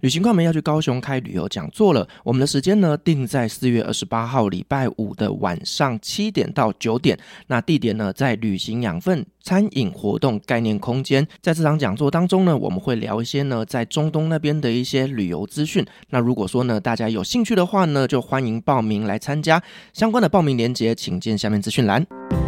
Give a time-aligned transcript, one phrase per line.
[0.00, 2.06] 旅行快门要去高雄开旅游讲座了。
[2.22, 7.18] 我们的时间呢定在四月二十八号礼拜五的晚上七点到九点。
[7.48, 11.26] 那地点呢在旅行养分餐饮活动概念空间。
[11.40, 15.84] 在这场讲座当中呢，我们会聊一些呢在中东那边的一些旅游资讯。
[16.10, 19.62] 那如果说呢大家有兴趣的话呢，就欢迎报名来参加。
[19.92, 22.47] 相关的报名链接，请见下面资讯栏。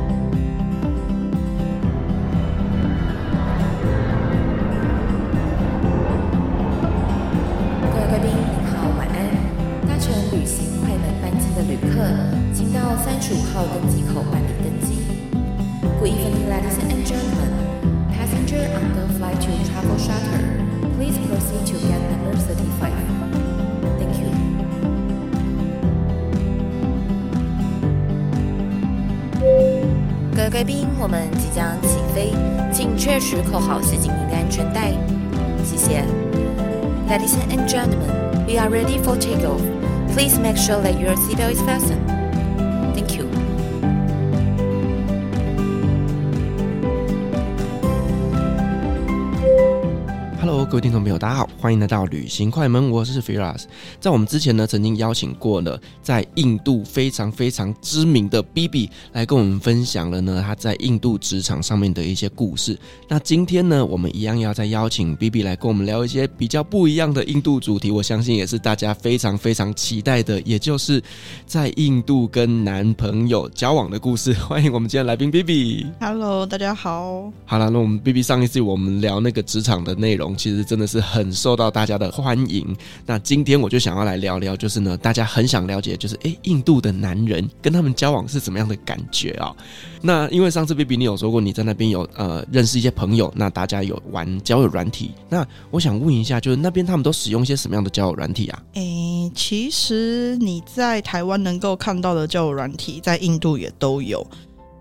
[51.70, 53.62] 欢迎来到旅行快门，我是 Firas。
[54.00, 62.76] 在我们之前呢，曾经邀请过了在印度非常非常知名的 BB 来跟我们分享了呢他在印度职场上面的一些故事。
[63.06, 67.92] 那今天呢，我们一样要再邀请 BB 来跟我们聊一些比较不一样的印度主题。
[67.92, 71.00] 我相信也是大家非常非常期待的，也就是
[71.46, 74.32] 在印度跟男朋友交往的故事。
[74.42, 75.86] 欢迎我们今天来宾 BB。
[76.00, 77.32] Hello，大家好。
[77.46, 80.36] 好了，那我们 BB 上一次我们聊那个职场的内容。
[80.36, 82.76] 其实真的是很受到大家的欢迎。
[83.04, 89.54] 那今天我就想要来聊聊，就是呢，大家很想了解，就是诶，印度的男人跟他们交往是怎么样的感觉啊？
[90.00, 95.10] 那因为上次 BB 你有说过你在那边有呃认识一些朋友，那大家有玩交友软体。
[95.28, 98.62] 那我想问一下，就是那边他们都使用一些什么样的交友软体啊？
[98.74, 104.26] 诶，其实你在台湾能够看到的交友软体，在印度也都有，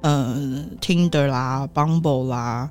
[0.01, 2.69] 呃，Tinder 啦，Bumble 啦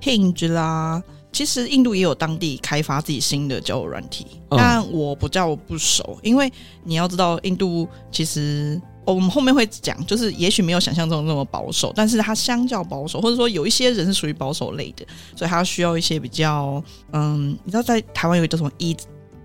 [0.00, 1.02] ，Hinge 啦。
[1.40, 6.52] 其实印度也有当地开发自己新的交友软体，但我不叫我不熟，因为
[6.84, 16.84] 你要知道，印度其实我们后面会讲，就是也许没有想象中那么保守，但是它相较保守，或者说有一些人是属于保守类的，所以它需要一些比较，
[17.14, 18.94] 嗯，你知道在台湾有一个叫什么一。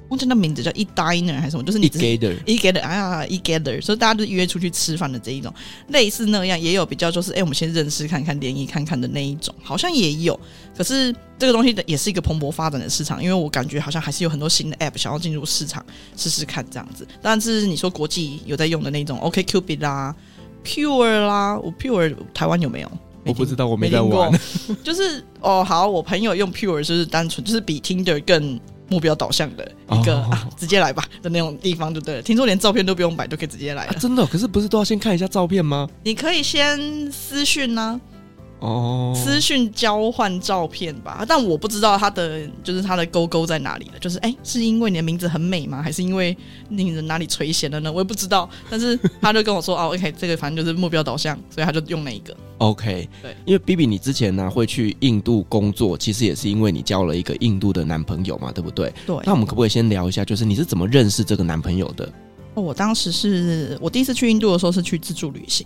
[0.09, 5.53] 忘记那名字叫 e diner 还是什么，就是你 gather e gather 哎呀 e gather，所以大家都约出去吃饭的这一种，
[5.87, 10.39] 类似那样，也有比较就是哎、欸，我们先认识看看联谊看看的那一种，好像也有。
[10.77, 15.83] 可是这个东西的也是一个蓬勃发展的市场，因为我感觉好像还是有很多新的 app 想要进入市场
[16.15, 17.07] 试试看这样子。
[17.21, 20.15] 但是你说国际有在用的那种，OK Cupid 啦
[20.63, 22.91] ，Pure 啦，我 Pure 台湾有没有？
[23.25, 24.31] 我不知道，我没在玩。
[24.83, 28.59] 就是哦，好，我朋友用 Pure 就是单纯就是比 Tinder 更。
[28.87, 30.31] 目标导向的一个、oh.
[30.33, 32.21] 啊，直接来吧的那种地方就对了。
[32.21, 33.91] 听说连照片都不用摆，就可以直接来了。
[33.91, 34.25] 啊、真的？
[34.25, 35.89] 可是不是都要先看一下照片吗？
[36.03, 38.14] 你可以先私讯呢、啊。
[38.59, 43.99] 哦，私讯交换照片吧，但我不知道他的就是他的勾勾在哪里了。
[43.99, 45.81] 就是哎、欸，是因为你的名字很美吗？
[45.81, 46.35] 还是因为
[46.69, 47.91] 令人哪里垂涎了呢？
[47.91, 48.49] 我也不知道。
[48.69, 52.35] 但是他就跟我说 哦，OK，这个反正就是目标导向，所以他就用那一个。
[52.59, 58.91] OK，对，因为 BB 你之前呢会去印度工作，其实也是因为你交了一个印度的男朋友嘛，对不对？
[59.05, 59.17] 对。
[59.25, 62.09] 那我们可不可以先聊一下，就是你是怎么认识这个男朋友的？
[62.55, 65.65] 哦，我当时是我第一次去印度的时候是去自助旅行，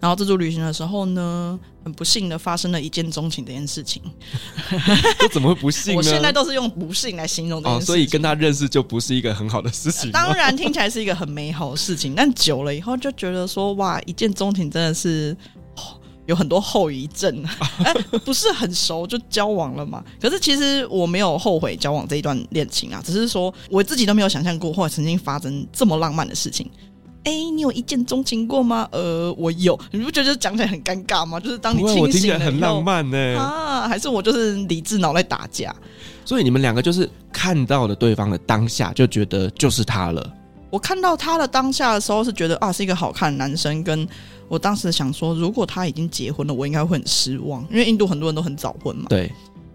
[0.00, 4.02] 然后自助旅行的时候呢，很不幸的发生了一见钟情这件事情。
[5.20, 5.98] 这怎么会不幸呢？
[5.98, 7.92] 我现在都是用不幸来形容这件事情。
[7.92, 10.10] 哦，所以跟他认识就不是一个很好的事情。
[10.10, 15.36] 当然听起来是一个很美好的事情，但久了以后就觉得说，哇，一见钟情真的是。
[16.26, 17.44] 有很多后遗症，
[17.84, 17.92] 哎，
[18.24, 20.02] 不是很熟就交往了嘛？
[20.20, 26.70] 可是其实我没有后悔交往这一段恋情啊，只是说我自己都没有想象过，或者曾经发生这么浪漫的事情。
[27.24, 28.88] 哎，你有一见钟情过吗？
[28.92, 31.38] 呃，我有，你不觉得讲起来很尴尬吗？
[31.40, 33.38] 就是当你清醒了，我听起来很浪漫呢。
[33.38, 35.74] 啊，还是我就是理智脑袋打架？
[36.24, 40.32] 所以你们两个就是看到了对方的当下，就觉得就是他了。
[40.70, 44.08] 我看到他的当下的时候，是觉得啊，是一个好看的男生跟。
[44.50, 49.06] 我当时想说，如果他已经结婚了，我应该会很失望，因为印度很多人都很早婚嘛。
[49.08, 49.30] 对。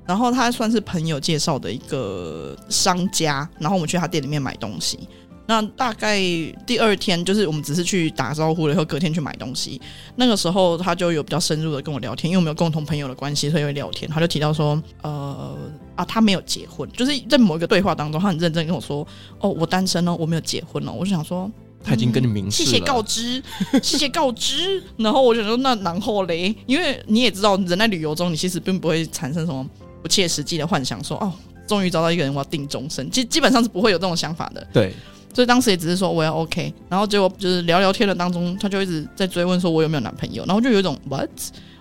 [0.06, 5.00] 然后他算是朋友介绍的一个商家，然后我们去他店里面买东西。
[5.48, 6.20] 那大概
[6.68, 9.80] 第二天，就是我们只是去打招呼了以后，隔天去买东西。
[10.18, 14.12] 那个时候他就有比较深入的跟我聊天，因为我们有共同朋友的关系，所以会聊天。
[14.12, 15.56] 他就提到说，呃
[15.96, 19.08] 啊，他没有结婚，就是在某一个对话当中，他很认真跟我说，
[19.40, 20.92] 哦，我单身哦，我没有结婚哦。
[20.92, 21.50] 我就想说。
[21.86, 23.44] 他已经跟你明示了，谢谢告知，
[23.82, 24.82] 谢谢告知。
[24.98, 29.66] 然后我就说，那然后嘞，因为你也知道，人在旅游中，你其实并不会产生什么
[30.02, 31.34] 不切实际的幻想说，说哦，
[31.68, 33.10] 终于找到一个人，我要定终身。
[33.10, 34.68] 基基本上是不会有这种想法的。
[34.74, 34.92] 对，
[35.34, 41.30] 所以当时也只是说我要 OK，然后结果就是聊聊天的当中，他就一直在追问说我有没有男朋友，然后就有一种 what，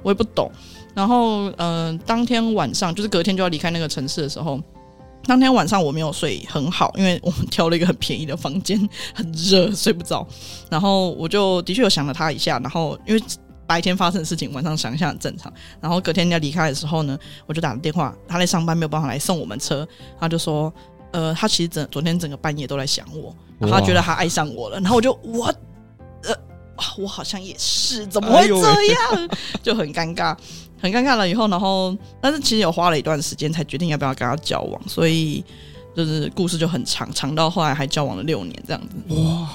[0.03, 0.51] 我也不懂。
[0.95, 4.61] 然后嗯、呃，当天晚上就是隔天就要离开那个城市的时候，
[5.27, 8.79] 当天晚上我没有睡很好，因为我们挑了一个很便宜的房间，
[9.15, 10.27] 很热，睡不着。
[10.71, 13.23] 然后我就的确有想了他一下，然后因为。
[13.67, 15.51] 白天发生的事情，晚上想一下很正常。
[15.81, 19.89] 然后隔天要离开的时候呢，我就打了电话，他在上班没有办法来送我们车，
[20.21, 20.71] 他就说，
[21.13, 24.79] 呃，他其实整昨天整个半夜都在想我，然后他觉得他爱上我了。
[24.81, 25.47] 然后我就我，
[26.25, 26.35] 呃，
[26.99, 28.55] 我好像也是，怎么会这
[28.93, 29.29] 样？
[29.31, 30.37] 哎、 就很尴尬，
[30.85, 31.27] 很尴尬了。
[31.27, 35.43] 以后，然后，但是其实有花了一段时间才决定要不要跟他交往，所以
[35.97, 39.15] 就是故事就很长，长到后来还交往了六年这样子。
[39.15, 39.49] 哇。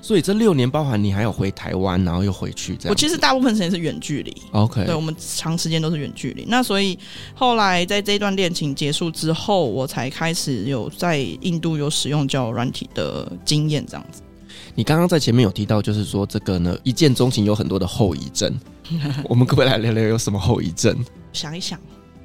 [0.00, 2.90] 所以这六年包含你还有回台湾，然后又回去这样。
[2.90, 4.86] 我其实大部分时间是远距离，OK。
[4.86, 6.46] 对，我们长时间都是远距离。
[6.48, 6.98] 那所以
[7.34, 14.22] 后来在这段恋情结束之后，我才开始有在印度有使用交友软体的经验这样子。
[14.74, 18.58] 你刚刚在前面有提到，就是说这个呢，一见钟情有很多的后遗症。
[19.24, 20.96] 我们可不可以来聊聊有什么后遗症？
[21.32, 21.78] 想一想，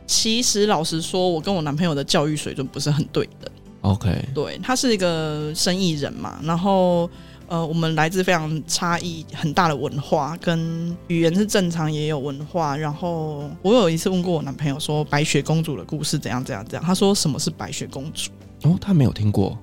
[0.07, 3.51] 其实老实说，我跟我男朋友的教育水准不是很对的。
[3.81, 7.07] OK，对，他是一个生意人嘛，然后
[7.47, 12.75] 呃，我们来自非常差异很大的文化，跟语言是正常也有文化。
[12.75, 18.31] 然后我有一次问过我男朋友说白雪公主的故事怎样怎样怎样，他说什么是白雪公主？
[18.63, 19.55] 哦，他没有听过。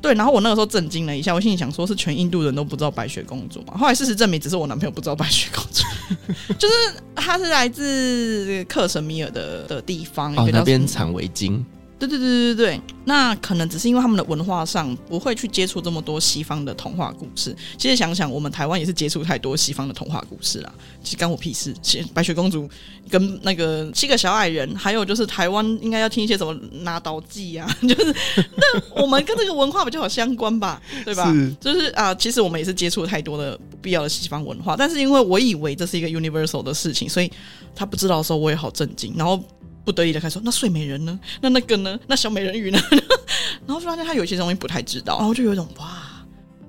[0.00, 3.76] 对，然后我那个时候震惊了一下，我心里想说，是全印度人都不知道白雪公主嘛？
[3.76, 5.82] 后来事实证明，只是我男朋友不知道白雪公主，
[6.58, 6.74] 就是
[7.14, 11.62] 他是来自克什米尔的的地方，哦，那边产围巾。
[11.98, 17.54] 对对对对对，那可能只是因为他们的文化上不会去接触这么多西方的童话故事。
[17.76, 20.72] 其实想想，我们台湾也是接触太多西方的童话故事啦。
[21.02, 21.74] 其实干我屁事。
[22.14, 22.68] 白雪公主
[23.10, 26.52] 跟那个七个小矮人，还有就是台湾应该要听一些什么
[26.82, 28.14] 拿刀记啊， 就是
[28.56, 31.32] 那我们跟这个文化比较有相关吧，对吧？
[31.32, 37.30] 是就是啊，其实我们也是接触太多的不必要的西方文化，但是因为我以为这是一个 universal 的事情，所以
[37.74, 39.14] 他不知道的时候，我也好震惊。
[39.16, 39.42] 然后。
[39.88, 41.18] 不得已的开始说，那睡美人呢？
[41.40, 41.98] 那那个呢？
[42.06, 42.78] 那小美人鱼呢？
[43.66, 45.88] 然后发现他有些东西不太知道，然后就有一种哇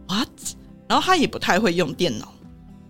[0.08, 0.30] ，what？
[0.88, 2.34] 然后他也不太会用电脑，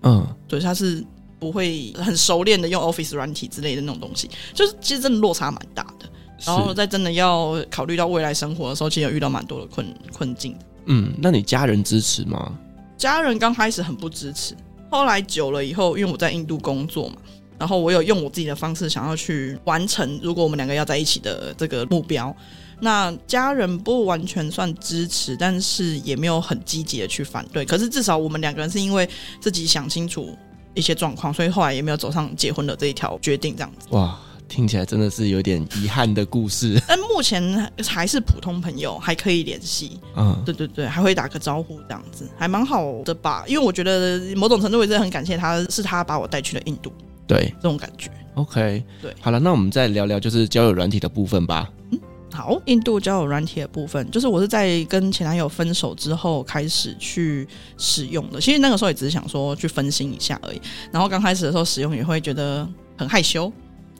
[0.04, 1.04] 嗯，对，他是
[1.40, 6.08] 不会很熟练的用 Office 软体之类的那种东西，就是其实真的落差蛮大的。
[6.46, 10.56] 然后在真的要考虑到未来生活的时候，其实有遇到蛮多的困困境。
[10.86, 12.56] 嗯，那你家人支持吗？
[12.98, 14.56] 家人刚开始很不支持，
[14.92, 17.16] 后来久了以后，因为我在印度工作嘛。
[17.60, 22.36] 然后我有用我自己的方式想要去完成，如果我们两个要在一起的这个目标，
[22.80, 27.66] 那家人不完全算支持，但是也没有很积极的去反对。
[27.66, 29.08] 可是至少我们两个人是因为
[29.42, 30.34] 自己想清楚
[30.74, 33.54] 一些状况，所以后来也没有走上结婚的这一条决定。
[33.58, 33.88] 这样子。
[33.90, 34.18] 哇，
[34.48, 36.82] 听起来真的是有点遗憾的故事。
[36.88, 40.00] 但目前还是普通朋友，还可以联系。
[40.16, 43.44] 嗯，对对对，还会打个招呼这样子，还蛮好的吧？
[43.46, 46.94] 因为我觉得某种程度也是很感谢他，是他把我带去了印度。
[47.30, 48.10] 对，这种感觉。
[48.34, 51.70] OK，对，好了，那我们再聊聊就是交友软体的部分吧。
[51.92, 52.00] 嗯，
[52.34, 57.48] 好，印度交友软体的部分，就是我是在跟前男友分手之后开始去
[57.78, 58.42] 使用的。
[58.42, 60.62] 其实那个时候也只是想说去分心一下而已。
[60.92, 62.68] 然后刚开始的时候使用也会觉得
[62.98, 63.52] 很害羞，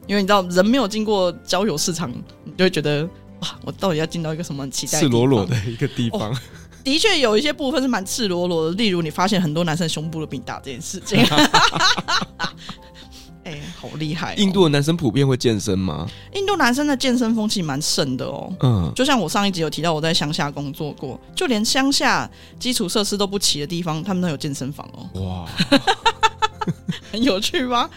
[0.08, 2.12] 因为你知道人没有经过交友市场，
[2.44, 3.04] 你就会觉得
[3.42, 6.32] 哇，我到底要进到一个什么期待赤裸裸的一个地方？
[6.32, 6.38] 哦，
[6.84, 11.24] 的确有一些部分是蛮赤裸裸的，例如你发现很多男生胸部都比你大这件事情。
[13.46, 14.36] 哎、欸，好厉害、哦！
[14.38, 16.08] 印度的男生普遍会健身吗？
[16.34, 18.54] 印度男生的健身风气蛮盛的哦。
[18.60, 22.30] 嗯，就像我上一集有提到，我在乡下工作过，就连乡下
[22.60, 25.22] 基础设施都不齐的地方，他们都有健身房哦。
[25.22, 25.50] 哇，
[27.12, 27.90] 很有趣吧？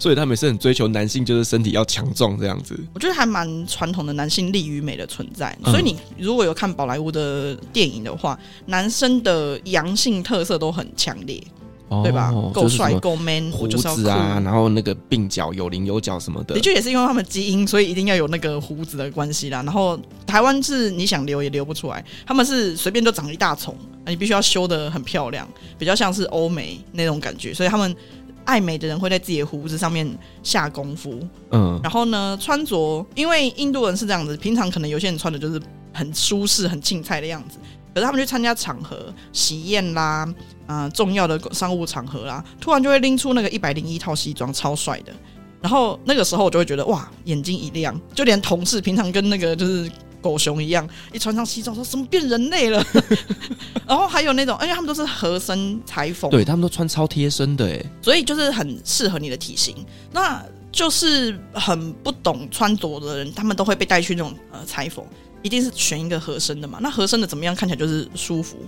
[0.00, 2.78] 所以他们是很追求男性，就是身体要强壮这样子。
[2.94, 5.56] 我觉得还蛮传统的男性力与美的存在。
[5.64, 11.42] 所以你如果有看宝莱坞的电影的话，男生的阳性特色都很强烈。
[11.88, 12.32] 对吧？
[12.52, 19.62] 够帅够 man，胡子啊，然后那个鬓角有棱有角什么的，的确也是因为他们基因，所以一定要有那个胡子的关系啦。
[19.62, 23.74] 然后台湾是你想留也留不出来，他们是随便就长一大丛，
[24.06, 27.54] 你必须要修的很漂亮，比较像是欧美那种感觉。
[27.54, 27.96] 所以他们
[28.44, 30.06] 爱美的人会在自己的胡子上面
[30.42, 31.18] 下功夫。
[31.52, 35.60] 嗯，然后呢，穿着，因为印度人是这样子，平常可能有些人穿的就是
[35.92, 37.58] 很舒适、很青菜的样子。
[37.94, 40.26] 可是他们去参加场合、喜宴啦，
[40.66, 45.12] 啊、呃，重要的商务场合啦，突然就会拎出那个一百零一套西装，超帅的。
[45.60, 49.90] 然后那个时候我就会觉得哇，眼睛一亮，就连同事平常跟那个就是
[50.20, 52.84] 狗熊一样，一穿上西装说什么变人类了。
[53.84, 59.74] 然后还有那种，因为他们都是合身裁缝，对他们都穿超贴身的哎，所以就是很适合你的体型。
[60.12, 60.40] 那
[60.78, 65.04] 就是很不懂穿着的人，他们都会被带去那种呃裁缝，
[65.42, 66.78] 一定是选一个合身的嘛。
[66.80, 67.52] 那合身的怎么样？
[67.52, 68.58] 看起来就是舒服，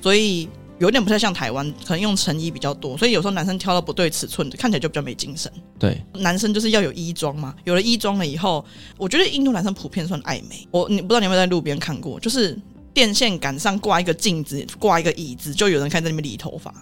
[0.00, 0.48] 所以
[0.78, 5.52] 有点不太像台湾，可能用成衣比较多，所以有时候男生挑到不对尺寸的，看起来就比较没精神。
[5.78, 8.64] 对，男生就是要有衣装嘛，有了衣装了以后，
[8.96, 10.66] 我觉得印度男生普遍算爱美。
[10.70, 12.58] 我你不知道你有没有在路边看过，就是
[12.94, 16.74] 电线杆上挂一个镜子，挂一个椅子，就有人开在那边理头发。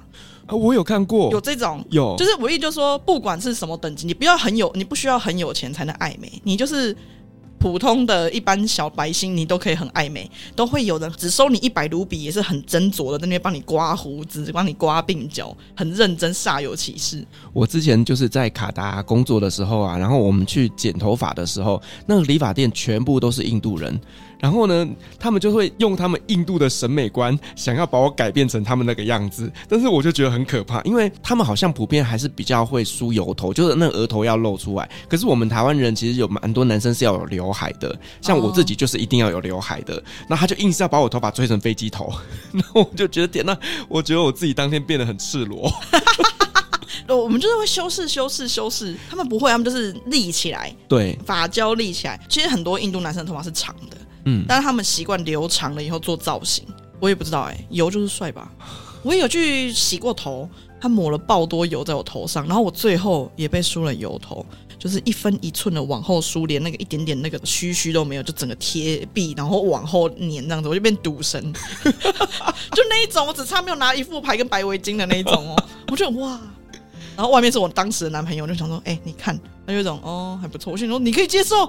[0.49, 6.97] 啊，我有看过，有这种，有，就是我意就是说，不管是什么等级，你不要很有，你不需要很有钱才能爱美，你就是
[7.59, 17.23] 普通的一般小白星，你都可以很爱美，都会有人只收你一百卢比，也是很斟酌的，在那边帮你刮胡子，帮你刮鬓角，很认真，煞有其事。
[17.52, 24.00] 我之前就是在卡达工作的时候啊，然后我们去剪头发的时候，那个理发店全部都是印度人。
[24.40, 29.50] 然后呢，他们就会用他们印度的审美观，想要把我改变成他们那个样子。
[29.68, 34.88] 但是我就觉得很可怕，因为他们好像普遍还是比较会梳油头，就是那额头要露出来。
[35.09, 40.02] 可是我们台湾人其实有蛮多男生是要有刘海的，像我自己就是一定要有刘海的。
[40.28, 40.40] 那、oh.
[40.40, 42.12] 他就硬是要把我头发吹成飞机头，
[42.52, 43.57] 然后我就觉得天呐，
[43.88, 45.71] 我觉得我自己当天变得很赤裸。
[47.09, 52.21] 我们就是会修饰、修饰、修饰，他们不会，他们就是立起来，对，发胶立起来。
[52.28, 53.97] 其实很多印度男生的头发是长的。
[54.25, 56.64] 嗯，但是他们习惯留长了以后做造型，
[57.00, 58.50] 我也不知道哎、油就是帅吧？
[59.02, 60.48] 我也有去洗过头，
[60.80, 64.44] 他抹了爆多油在我头上，然后我最后也被梳了油头，
[64.78, 71.40] 就是一分一寸的往后梳，连那个一点点那个须须都没有，就整个贴壁，然后往后粘这样子，我就变赌神，
[71.84, 75.56] 就那一种，我只差没有拿一副牌跟白围巾的那一种哦，
[75.90, 76.38] 我觉得哇。
[77.18, 80.72] 然后外面是我当时的男朋友，就想说，哎、欸，你看，他有一种哦还不错。
[80.72, 81.68] 我心说你可以接受，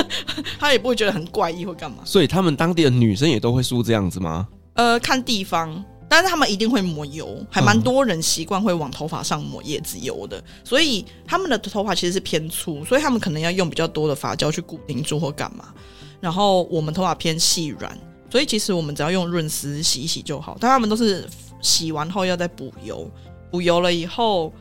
[0.60, 2.02] 他也不会觉得很怪异或干嘛。
[2.04, 4.46] 所以他们当地的女生也都会梳这样子吗？
[4.74, 10.44] 呃，看地方，但是他们一定会抹油，还蛮多人习惯会往头发上抹椰子油的。
[10.62, 15.72] 所以他们的头发其实是偏粗，所以他们可能要用比较多的发胶去固定住或干嘛。
[16.20, 17.98] 然后我们头发偏细软，
[18.30, 20.58] 所以其实我们只要用润丝洗一洗就好。
[20.60, 21.26] 但他们都是
[21.62, 23.10] 洗完后要再补油，
[23.50, 24.52] 补油了以后。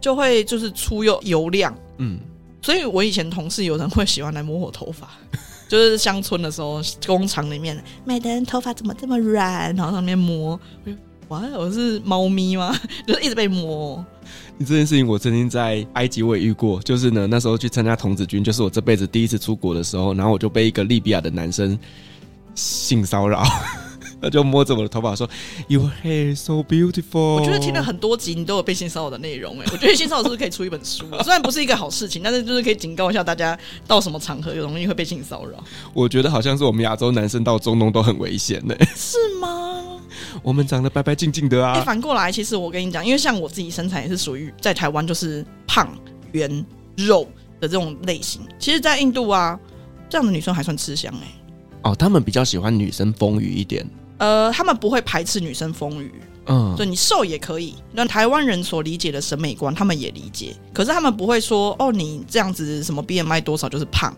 [0.00, 2.18] 就会就是出又油亮，嗯，
[2.62, 5.08] 所以我以前同事有人会喜欢来摸我头发，
[5.68, 10.58] 就是乡村的时候，工厂里面美的人头发怎么这么软，然后上面摸，
[11.28, 12.74] 哇，我是猫咪吗？
[13.06, 14.04] 就是一直被摸。
[14.58, 21.78] 你这件事情我曾经在埃及我也遇过，就是呢那时候去参加童子军，就是我这辈子第一次出国的时候，然后我就被一个利比亚的男生
[22.54, 23.44] 性骚扰。
[24.20, 25.28] 他就摸着我的头发说
[25.68, 29.66] ：“Your hair so beautiful。”我觉得听了很多集，你都有被性骚扰的内容哎。
[29.70, 31.04] 我觉得性骚扰是不是可以出一本书？
[31.22, 35.62] 虽然不是一个好事情，但是就是可以警告一下大家，到什么场合容易会被性骚扰。
[35.92, 38.74] 我觉得好像是我们亚洲男生到中东都很危险呢。
[38.94, 40.00] 是吗？
[40.42, 41.74] 我们长得白白净净的啊。
[41.74, 45.88] 欸，反过来，其实我跟你讲，因为像我自己身材也是属于在台湾就是胖
[46.32, 46.64] 圆
[46.96, 47.28] 肉
[47.60, 48.40] 的这种类型。
[48.58, 49.58] 其实，在印度啊，
[50.08, 51.28] 这样的女生还算吃香哎。
[51.82, 53.86] 哦，他们比较喜欢女生丰腴一点。
[54.18, 56.10] 呃，他们不会排斥女生丰腴，
[56.46, 57.74] 嗯，就，你瘦也可以。
[57.92, 64.16] 那台湾人所理解的审美观，他们也理解，可是他们不会说，哦，你这样子什么 BMI 多少就是胖。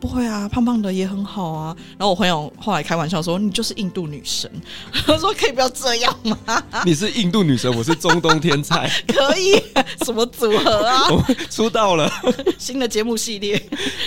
[0.00, 1.76] 不会啊，胖胖的也很好啊。
[1.98, 4.50] 然后我朋友后来开玩笑说：“你就是印度女神。
[5.08, 9.60] ”我说：“可以不要这样吗？” 你是印度女神，我是中东天才， 可以
[10.04, 11.08] 什么组合啊？
[11.10, 12.10] 我出道了，
[12.58, 13.60] 新的节目系列。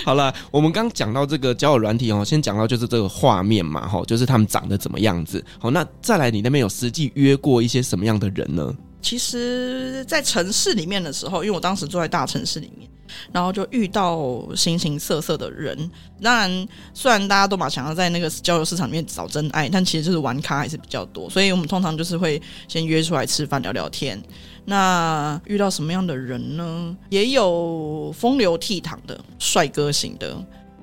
[0.04, 5.44] 好了，我们刚讲到这个交友软体哦，先讲到就是这个画面嘛，哈，就是他们长得怎么样子。
[5.58, 8.74] 好，那再来，你那边有实际约过一些什么样的人呢？
[9.02, 12.88] 其实，在城市里面的时候，因为我当时住在大城市里面。
[13.32, 15.76] 然后就遇到形形色色的人，
[16.20, 24.22] 当然，虽然大家都嘛想要在那个交友市场里面找真爱，但其实就是玩咖还是比较多，所以我们通常就是会先约出来吃饭聊聊天。
[24.64, 26.96] 那遇到什么样的人呢？
[27.08, 30.36] 也有风流倜傥的帅哥型的，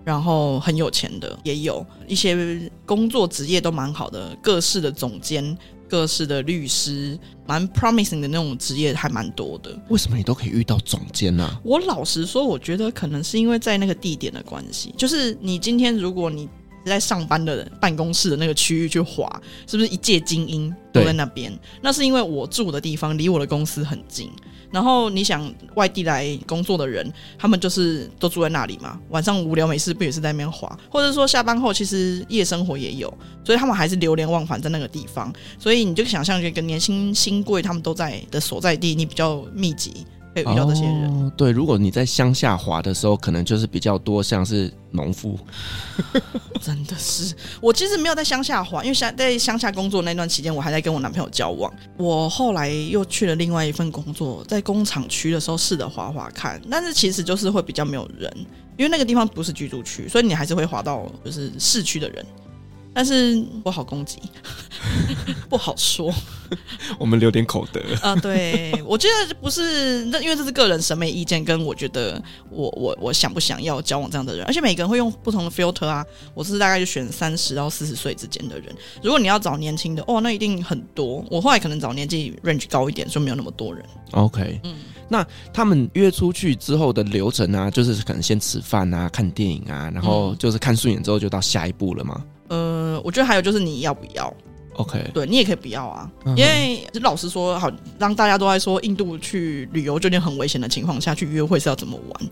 [0.03, 5.57] 然后很有钱的，也有一些工作职业都蛮好的，各式的总监。
[5.89, 7.17] 各式的律师，
[7.47, 9.77] 蛮 promising 的那种职业还蛮多的。
[9.89, 11.59] 为什么你都可以遇到总监呢？
[11.63, 14.93] 我老实说，我觉得可能是因为在那个地点的关系。
[14.95, 16.47] 就是你今天如果你
[16.85, 19.29] 在上班的办公室的那个区域去滑，
[19.67, 21.51] 是不是一介精英都在那边？
[21.81, 24.31] 那是因为我住的地方离我的公司很近。
[24.71, 28.99] 然后你想外地来工作的人，他们就是都住在那里嘛。
[29.09, 30.77] 晚上无聊没事，不也是在那边滑？
[30.89, 33.11] 或者说下班后，其实夜生活也有，
[33.43, 35.33] 所以他们还是流连忘返在那个地方。
[35.57, 40.05] 所以你就想象一个年轻新贵他们都在的所在地，你比较密集，
[40.43, 41.09] 可可以遇到这些人。
[41.09, 45.39] 哦、对，如果你在乡下滑的时候，可能就是比较多像是农夫。
[46.61, 51.71] 真的是，我其实没有在乡下滑，因为乡在乡下工作那段期间，我还在跟我男朋友交往。
[51.97, 58.31] 我后来又去了另外一份工作，在工厂区的时候试着滑滑看，但是其实就是会比较没有人，
[58.77, 62.25] 因为那个地方不是居住区，所以你还是会滑到就是市区的人。
[62.99, 64.19] 但是不好攻击，
[65.47, 66.13] 不好说。
[66.99, 68.13] 我们留点口德啊。
[68.17, 76.05] 对，我觉得不是那，因为这是个人审美意见，跟我觉得我我我想不想要交往这样的人，而且每个人会用不同的 filter 啊。
[76.33, 78.75] 我是大概就选三十到四十岁之间的人。
[79.01, 81.23] 如果你要找年轻的，哦，那一定很多。
[81.31, 83.85] 我后来可能找年纪 range 高一点，就没有那么多人。
[84.11, 84.75] OK，嗯，
[85.07, 92.21] 那他们约出去之后的流程啊，就是可能先吃饭啊，看电影啊，然后就是看顺眼之后就到下一步了吗？
[92.49, 94.33] 呃，我觉得还有就是你要不要
[94.73, 102.29] ？OK，对你也可以不要啊，嗯、因为老实说，好让大家都在说印度去旅游就有点很危险的情况下去约会是要怎么玩，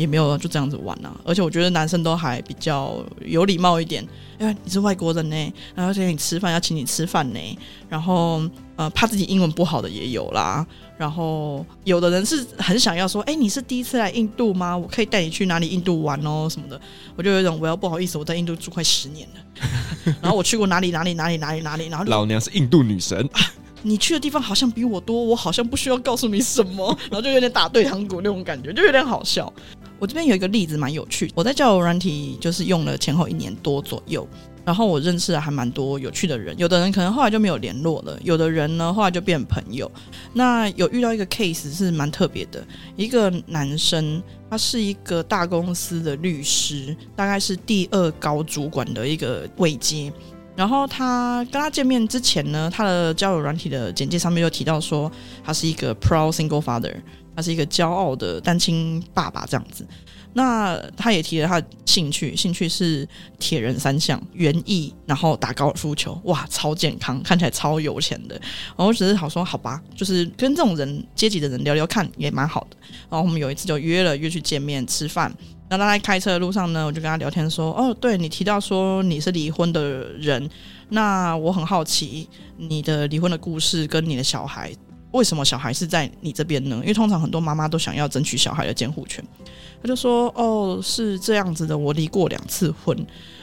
[0.00, 1.14] 也没有就这样子玩啊。
[1.24, 4.02] 而且我觉得男生都还比较有礼貌一点，
[4.38, 8.42] 因为你是外国人呢，然后请你吃饭要请你吃饭呢，然后
[8.76, 10.66] 呃怕自己英文不好的也有啦。
[10.96, 14.76] 然后有的人是很想要说，哎，你是第一次来印度吗？
[14.76, 16.80] 我可以带你去哪里印度玩哦什么的。
[17.16, 23.40] 我就有一种，我要不好意思，我在印度住快十年了， 然后我去过哪里哪里哪里哪里哪里，然后老娘是印度女神，啊，
[23.80, 29.50] 你去的地方好像比我多，我好像不需要告诉你什么，然后就有点打对堂鼓那种感觉，就有点好笑。
[30.00, 34.26] 我这边有一个例子蛮有趣，我在交友软体就是用了前后一年多左右。
[34.62, 39.90] 然后我认识了还蛮多有趣的人，有的人可能后来就没有联络了，有的人呢后来就变朋友。
[40.34, 42.64] 那有遇到一个 case 是蛮特别的，
[42.94, 50.12] 一个男生，他是一个大公司的律师，大概是第二高主管的一个位阶。
[50.54, 55.10] 然后他跟他见面之前呢，他的交友软体的简介上面就提到说，
[55.42, 56.94] 他是一个 pro single father，
[57.40, 59.86] 他是一个骄傲的单亲爸爸这样子。
[60.32, 63.08] 那他也提了他的兴趣，兴趣是
[63.40, 68.36] 铁人三项、园艺，然后打高尔夫球，哇，超健康，看起来超有钱的。
[68.36, 72.76] 然后我只是好说，好吧，就是跟这种人阶级的人聊聊看，也蛮好的。
[73.08, 75.34] 然后我们有一次就约了，约去见面吃饭。
[75.68, 80.48] 那他在开车的路上呢，我就跟他聊天说：“哦，对，你提到说你是离婚的人，
[80.90, 84.72] 那我很好奇你的离婚的故事跟你的小孩，
[85.12, 86.76] 为什么小孩是在你这边呢？
[86.82, 89.24] 因为通常很多妈妈都想要争取小孩的监护权。”
[89.82, 92.96] 他就说：“哦，是这样子的，我离过两次婚。”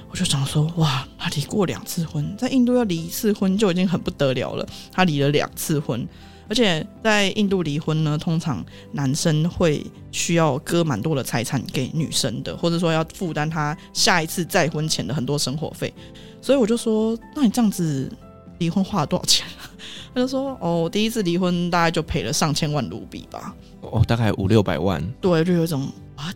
[0.09, 4.65] 我就想说：“哇，他离过两次婚，在印度要离一次婚就已经很不得了了。
[4.91, 6.07] 他离了两次婚，
[6.47, 15.93] 而且在印度离婚呢，通常男生会需要割蛮多的财产给女生的，或者说要负担他下一次再婚前的很多生活费。
[16.41, 18.09] 所以我就说：那你这样子
[18.59, 19.45] 离婚花了多少钱？”
[20.13, 23.55] 他就说：“哦，第一次离婚大概就赔了上千万卢比吧。
[23.81, 25.03] 哦，大概五六百万。
[25.21, 25.87] 对，就有一种。”
[26.17, 26.35] What?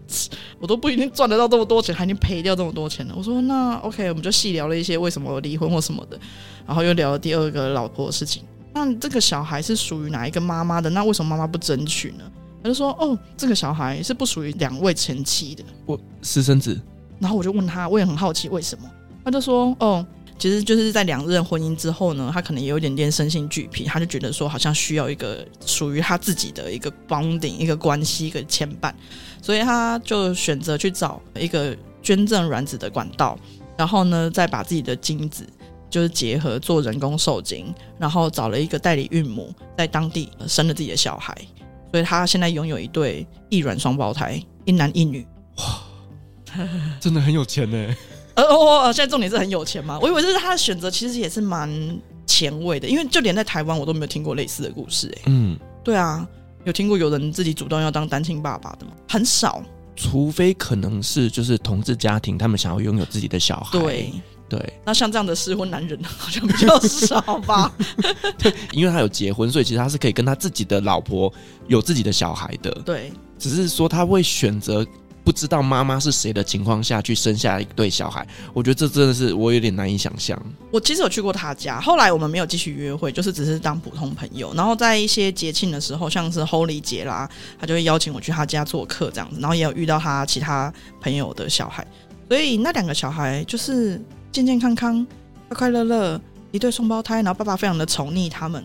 [0.60, 3.16] 我都不一定赚得到这么多钱，还能赔掉这么多钱呢。
[3.18, 6.20] 我说那 OK，我们就细聊了一些为什么离婚或什么的，
[6.68, 8.44] 然后又聊了第二个老婆的事情。
[8.76, 10.88] 那这个小孩是属于哪一个妈妈的？
[10.92, 12.24] 那为什么妈妈不争取呢？
[12.62, 16.80] 他就说哦，这个小孩是不属于两位前妻的，我私生子。
[17.18, 18.88] 然后我就问他，我也很好奇为什么。
[19.26, 20.06] 他就说哦。
[20.42, 28.92] 其实就是在两任婚姻之后呢，他可能也有点点身心俱疲，他就觉得说好像需要一个属于他自己的一个 bonding 一个关系一个牵绊，
[29.40, 33.38] 所以他就选择去找一个捐赠卵子的管道，
[33.78, 35.46] 然后呢再把自己的精子
[35.92, 41.38] 就是结合做人工受精，然后找了一个代理孕母在当地生了自己的小孩，
[41.92, 45.24] 所以他现在拥有一对异卵双胞胎，一男一女。
[45.58, 46.66] 哇，
[47.00, 47.96] 真的很有钱呢。
[48.36, 50.00] 呃哦，现在重点是很有钱吗？
[50.02, 51.70] 我以为这是他的选择，其实也是蛮
[52.26, 55.22] 前卫的，因为就连在台湾我都没有听过类似的故事哎。
[55.26, 56.26] 嗯，对啊，
[56.64, 58.94] 有听过有人自己主动要当单亲爸爸的吗？
[59.10, 59.62] 很少，
[59.96, 63.78] 除非可能是就是同志家庭，他们想要拥有自己的小孩。
[63.78, 64.14] 对
[64.48, 67.72] 对，那像这样的失婚男人好像比较少吧？
[68.40, 71.32] 对，因为他有结婚，所以其实他是可以跟他自己的老婆
[71.68, 72.72] 有自己的小孩的。
[72.86, 74.86] 对，只是说他会选择。
[75.32, 80.38] 不知道妈妈是谁的情况下去生下一对小孩，我觉得这真的是我有点难以想象。
[80.70, 84.54] 我其实有去过他家，后来我们没有继续约会，就是只是当普通朋友。
[84.56, 89.40] 然后在一些节庆的时候，像是 Holy 节啦，他就会邀请我去他家做客这样子。
[89.40, 91.88] 然后也有遇到他其他朋友的小孩，
[92.28, 94.02] 所以那两个小孩就是
[94.34, 95.08] 健健康康、
[95.48, 97.22] 快快乐乐，一对双胞胎。
[97.22, 98.62] 然后爸爸非常的宠溺他们。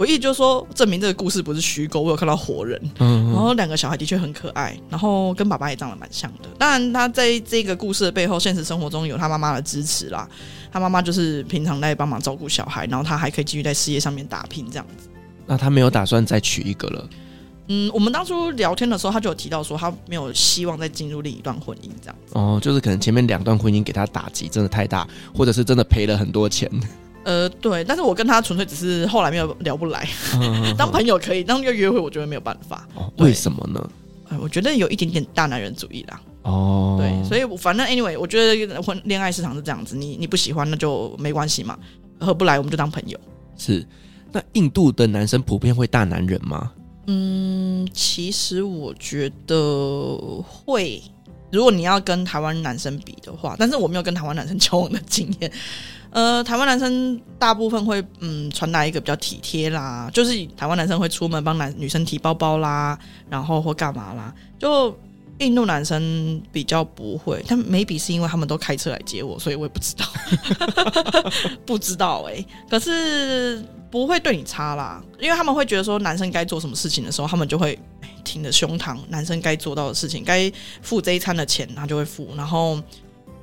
[0.00, 2.00] 我意思就是说，证明这个故事不是虚构。
[2.00, 6.48] 我有看到活人，嗯，然后两个小孩的确很可爱，然后跟爸爸也长得蛮像的。
[6.58, 10.26] 当然，他在这个故事的背后，现实生活中有他妈妈的支持啦。
[10.72, 15.06] 他妈妈就是平常在帮忙照顾小孩，然后他还可以继续在事业上面打拼这样子。
[15.46, 17.10] 那他没有打算再娶一个了？
[17.68, 22.16] 嗯，我们当初聊天的时候，他就有提到说，他没有希望再进入另一段婚姻这样。
[22.32, 26.70] 哦，就是可能前面两段婚姻给他打击真的太大，或者是真的赔了很多钱。
[27.24, 32.88] 呃，对，但是我跟他纯粹只是后来没有聊不来，嗯、当朋友可以，当个约会我觉得没有办法。
[32.94, 33.90] 哦，为什么呢？
[34.30, 36.20] 呃，我觉得有一点点大男人主义啦。
[36.42, 41.78] 哦，对，所以我反正 anyway，我觉得婚恋爱市场是这样子，你你不喜欢那就没关系嘛，
[42.18, 43.18] 合不来我们就当朋友。
[43.56, 43.86] 是，
[44.32, 46.72] 那印度的男生普遍会大男人吗？
[47.06, 51.02] 嗯，其实我觉得会。
[51.52, 55.50] 如果你要跟台湾男生比的话，但是我没有跟台湾男生交往的经验。
[56.10, 64.34] 呃，台湾男生大部分会嗯传达一个比较体贴啦，就是台湾男生会出门帮男女生提包包啦，然后或干嘛啦。
[64.58, 64.96] 就
[65.38, 70.04] 印度男生比较不会，但没比是因为他们都开车来接我，所以我也不知道，
[71.64, 77.78] 不知道哎、可是不会对你差啦，因为他们会觉得说男生该做什么事情的时候，他们就会
[78.24, 80.50] 挺着胸膛，男生该做到的事情，该
[80.82, 82.80] 付这一餐的钱他就会付，然后。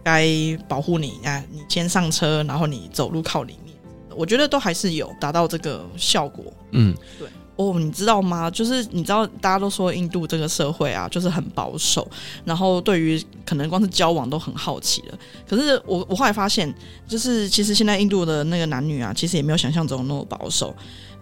[0.04, 0.26] 该
[0.70, 1.44] 保护你啊！
[1.52, 3.76] 你先上车，然后你走路靠里面。
[4.16, 6.46] 我觉得都还是有达到这个效果。
[6.72, 7.28] 嗯，对。
[7.58, 8.50] 哦，你知道吗？
[8.50, 12.08] 就是你知道，大家都说印度这个社会啊，就是很保守，
[12.46, 15.18] 然后对于可能光是交往都很好奇了。
[15.48, 16.74] 可是我我后来发现，
[17.08, 20.74] 就是其实现在印度的那个男女啊，其实也没有想象中那么保守。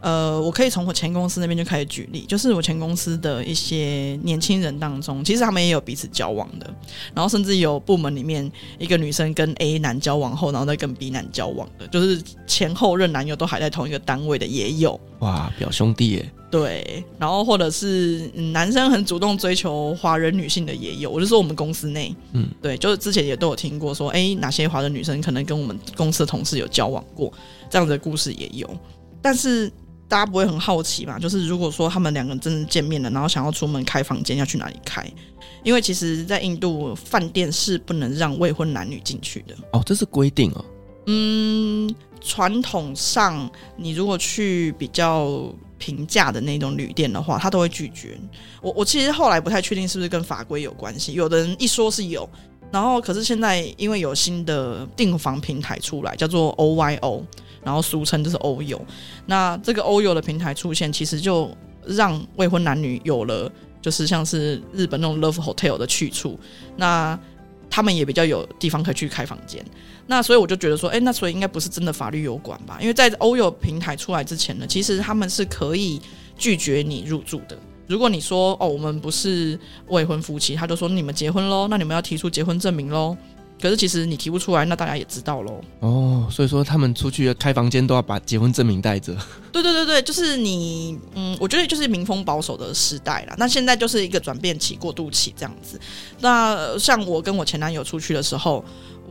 [0.06, 6.72] 呃，我可以从我前公司那边就开始举例，就是我前公司的一些年轻人当中，其实他们也有彼此交往的，
[7.16, 15.00] 然后甚至有部门里面一个女生跟 A 男交往后，然后再跟 B 男交往的，就是前后任男友都还在同一个单位的也有。
[15.22, 16.32] 哇，表兄弟耶！
[16.52, 27.34] 对，然后或者是男生很主动追求华人女性的也有，我就说我们公司内，嗯，对，就是之前也都有听过说，哎，哪些华人女生可能跟我们公司的同事有交往过，
[27.72, 28.70] 这样子的故事也有，
[29.20, 29.72] 但是。
[30.08, 31.18] 大家不会很好奇嘛？
[31.18, 35.06] 就是如果说他们两个人真的见面了，然后想要出门开房间，要去哪里开？
[35.64, 39.56] 因为其实，在印度饭店是不能让未婚男女进去的。
[39.72, 40.66] 哦，这是规定哦。
[41.08, 48.18] 嗯，传统上，你如果去比较平价的那种旅店的话，他都会拒绝。
[48.62, 51.14] 我我其实后来不太确定是不是跟法规有关系。
[51.14, 52.30] 有的人一说是有，
[52.72, 57.24] 然后可是现在因为有新的订房平台出来，叫做 OYO。
[57.64, 58.80] 然后俗称就是 OYO，
[59.26, 61.50] 那这个 OYO 的平台出现，其实就
[61.88, 63.52] 让未婚男女有了，
[63.82, 66.40] 就是像是日本那种 Love Hotel 的去处，
[66.78, 67.20] 那
[67.68, 69.66] 他们也比较有地方可以去开房间。
[70.06, 72.78] 那所以我就觉得说，哎，那所以应该不是真的法律有管吧？
[72.80, 76.00] 因为在 OYO 平台出来之前呢，其实他们是可以
[76.38, 77.58] 拒绝你入住的。
[77.88, 83.16] 如果你说哦，我们不是未婚夫妻，他就说你们结婚喽，那你们要提出结婚证明喽。
[83.62, 85.62] 可是其实你提不出来，那大家也知道喽。
[85.80, 89.16] 哦，所以说他们出去开房间都要把结婚证明带着。
[89.50, 93.36] 对对对对，就是你，嗯，我觉得就是民风保守的时代啦。
[93.38, 95.80] 那现在就是一个转变期、过渡期这样子。
[96.20, 98.64] 那像我跟我前男友出去的时候，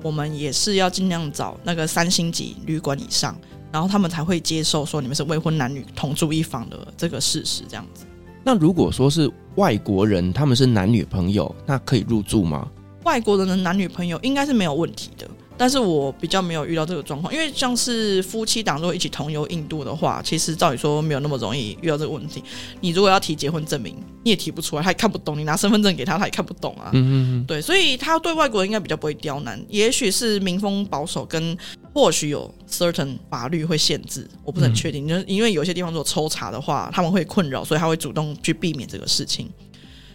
[0.02, 3.34] 我们也是要尽量找那个三星级旅馆以上，
[3.72, 8.04] 然后他们才会接受说你们是未婚男女同住一房的这个事实这样子。
[8.44, 12.68] 那如果说是外国人，他们是男女朋友，那可以入住吗？
[13.04, 22.42] 外国人的男女朋友应该是没有问题的，但是我比较没有遇到这个状况，因为像是夫妻档如果一起同游印度的话，其实照理说没有那么容易遇到这个问题。
[22.80, 25.38] 你如果要提结婚证明，你也提不出来，他也看不懂。
[25.38, 26.90] 你拿身份证给他，他也看不懂啊。
[26.92, 27.44] 嗯嗯嗯。
[27.44, 31.57] 对，所以他对外国人应该比较不会刁难，也许是民风保守，跟
[31.94, 35.07] 或许有 certain 法律会限制，我不是很确定。
[35.07, 39.48] 就是因为有些地方如果抽查的话，他们会困扰，所以他会主动去避免这个事情。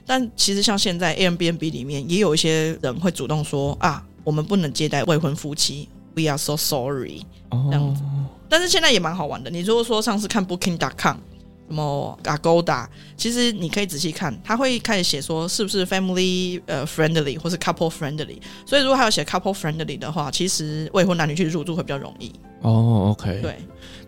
[0.05, 8.01] 但其实像现在 Airbnb 里面也有一些人会主动说啊，我们不能接待未婚夫妻，We are so sorry，这样子。
[8.49, 9.49] 但是现在也蛮好玩的。
[9.49, 11.17] 你如果说上次看 Booking.com，
[11.69, 18.39] 什么 Agoda，其实你可以仔细看，他会开始写说是不是 family 呃 friendly 或是 couple friendly。
[18.65, 22.31] 所以如果还有写 couple friendly 的话，其实未婚男女去入住会比较容易。
[22.61, 23.55] 哦，OK，对。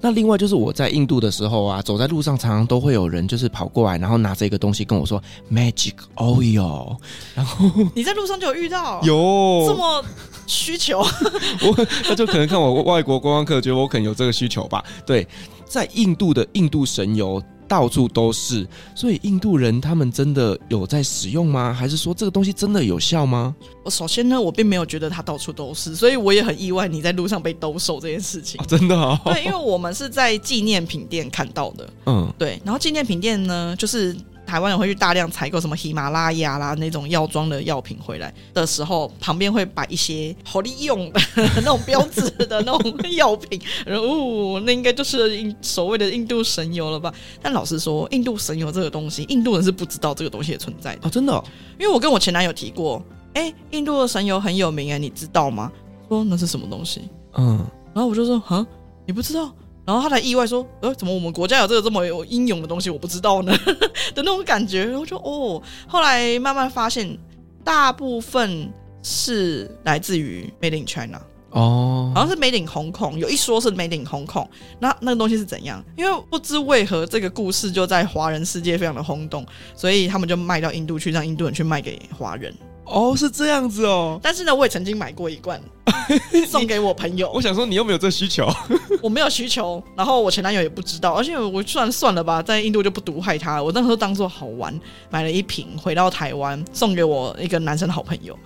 [0.04, 5.22] 那另外就是我在印度的时候啊，走在路上常常都会有人就是跑过来，然后拿着一个东西跟我说
[5.52, 6.98] Magic Oil，
[7.36, 10.04] 然后你在路上就有遇到，有这么
[10.48, 11.00] 需求，
[11.62, 14.84] 我那就可能看我外国观光客觉得我可能有这个需求吧。
[15.06, 15.26] 对，
[15.72, 17.42] 在印度的印度神油。
[17.72, 21.72] 到处都是，所以印度人他们真的有在使用吗？
[21.72, 23.56] 还是说这个东西真的有效吗？
[23.86, 28.60] 我首先呢，我并没有觉得它到处都是，所以我也很意外你在路上被兜售这件事情。
[28.62, 29.18] 哦，真的哦？
[29.24, 31.90] 对，因为我们是在纪念品店看到的。
[32.08, 32.62] 嗯，对。
[32.66, 34.14] 然后纪念品店呢，就是
[34.52, 41.22] 台湾人会去大量采购什么喜马拉雅啦那种药妆的药品回来的时候，旁边会摆一些好利用的
[41.56, 47.14] 那种标志的那种药品，然后、哦、那应该就是印所谓的印度神油了吧？
[47.42, 51.42] 但老实说，印度神油这个东西，印度人是不知道这个东西的存在的哦，真的、哦，
[51.80, 53.02] 因为我跟我前男友提过，
[53.36, 55.72] 哎、欸，印度的神油很有名哎，你知道吗？
[56.10, 57.04] 说那是什么东西？
[57.38, 58.68] 嗯，然后我就说，啊，
[59.06, 59.50] 你不知道？
[59.86, 63.52] 然后他才意外说：“呃，怎么我们国家有这个这么有英勇的东西，我不知道呢？”
[64.14, 64.86] 的那种感觉。
[64.86, 67.18] 然后就哦，后来慢慢发现，
[67.64, 74.48] 大部分是来自于 Made in China 哦，好像是 Made in Hong Kong，有一说是 Made in Hong Kong。
[74.80, 75.84] 那那个东西是怎样？
[75.98, 82.56] 因为不知为何这个故事就在华人世界非常的轰动，所以他们就卖到印度去，让印度人去卖给华人。
[82.86, 84.20] 哦，是这样子哦。
[84.22, 85.62] 但是呢，我也曾经买过一罐
[86.48, 87.32] 送给我朋友。
[87.34, 88.48] 我想说，你又没有这需求，
[89.02, 89.82] 我没有需求。
[89.96, 93.64] 然后我前男友也不知道，而且我算算了吧，在印度就不毒害他了。
[93.64, 94.78] 我那时候当做好玩，
[95.10, 98.38] 买了一瓶回到台湾，送给我一个男生的好朋友。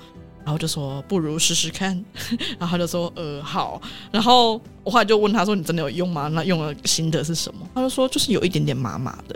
[0.43, 2.05] 然后就说不如试试看。
[2.59, 3.81] 然后他就说呃好。
[4.11, 6.27] 然后我后来就问他说，你真的有用吗？
[6.27, 7.67] 那用了心得是什么？
[7.73, 9.35] 他就说就是有一点点麻麻的。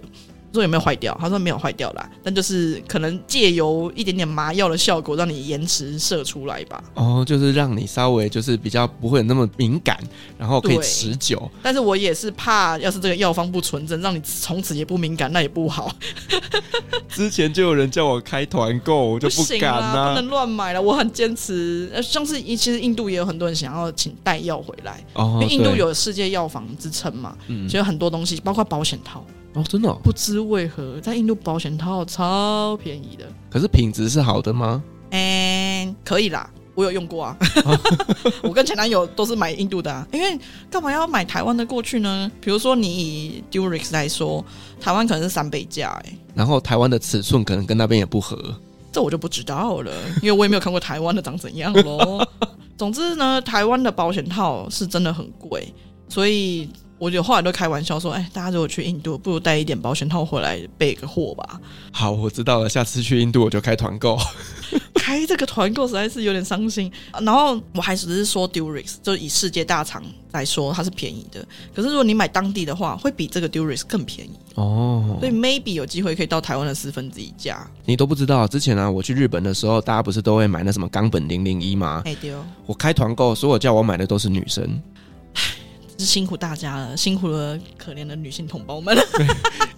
[0.53, 1.15] 说有没有坏掉？
[1.19, 6.83] 他说没有坏掉啦，但就是可能借由一点点麻药的效果，让你延迟射出来吧。
[6.95, 9.97] 哦，就是让你稍微就是比较不会那么敏感，
[10.37, 11.49] 然后可以持久。
[11.61, 15.91] 但是我也是怕，要是这个药方不纯正，让你从此也不敏感，那也不好。
[17.09, 20.81] 之前就有人叫我开团购，我就不敢啊，不能乱买了。
[20.81, 21.89] 我很坚持。
[21.93, 29.25] 呃，像是其实印度也有很多人想要请代药回来，哦，因为印度有世界药房之称嘛，嗯，就有很多东西，包括保险套。
[29.53, 33.25] 哦，真的、哦、不知为何，在印度保险套超便宜的。
[33.49, 34.83] 可是品质是好的吗？
[35.09, 37.35] 嗯，可以啦，我有用过啊。
[38.43, 42.31] 我跟前男友都是买印度的啊，因为干嘛要买台湾的过去呢？
[42.39, 44.45] 比如说你以 Durex 来说，
[44.79, 46.13] 台湾可能是三倍价哎。
[46.35, 48.37] 然后台湾的尺寸可能跟那边也不合，
[48.91, 52.23] 这我就不知道了，因为我也没有看过台湾的长怎样喽。
[52.77, 55.73] 总之呢，台湾的保险套是真的很贵，
[56.07, 56.69] 所以。
[56.99, 61.59] 我就后来都开玩笑说，哎，大家如果去印度，不如带一点保险套回来备个货吧。
[61.91, 64.17] 好，我知道了，下次去印度我就开团购。
[64.93, 66.91] 开这个团购实在是有点伤心。
[67.21, 71.43] 然后我还只是说 Durex，就以世界大厂来说，它是便宜的。
[71.73, 75.17] 可是如果你买当地的话，会比这个 Durex 更便宜哦。
[75.21, 77.65] 所以 maybe 有机会可以到台湾的四分之一价。
[77.85, 82.03] 你都不知道，之前啊，我去日本的时候，大家不是都会买那什么冈本零零一吗？
[82.05, 82.45] 哎对哦。
[82.65, 84.79] 我开团购，所有叫我买的都是女生。
[85.99, 88.97] 是辛苦大家了，辛苦了可怜的女性同胞们。
[89.13, 89.27] 对，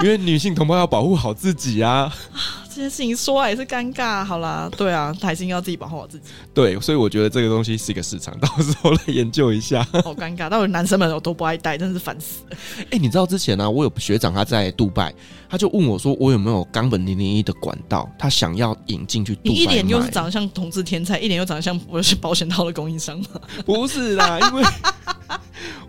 [0.04, 2.14] 因为女性同胞要保护好自己啊。
[2.74, 4.24] 这件事情说来也是尴尬。
[4.24, 6.24] 好啦，对啊，还是要自己保护好自己。
[6.54, 9.84] 对，所以我觉得这个东西是一个市场，到时候来研究一下。
[10.04, 12.58] 好 尴尬，到底男生们我都不爱戴，真是烦死了。
[12.84, 15.14] 哎、欸，你知道之前呢、啊，我有学长他在杜拜，
[15.50, 19.38] 他就问我说，我有没有冈本零零一的管道，他想要引进去。
[19.44, 23.42] 你一脸又是长得像同志天才，一脸又长得像我是保险套的供应商吗？
[23.66, 24.64] 不是啦，因为。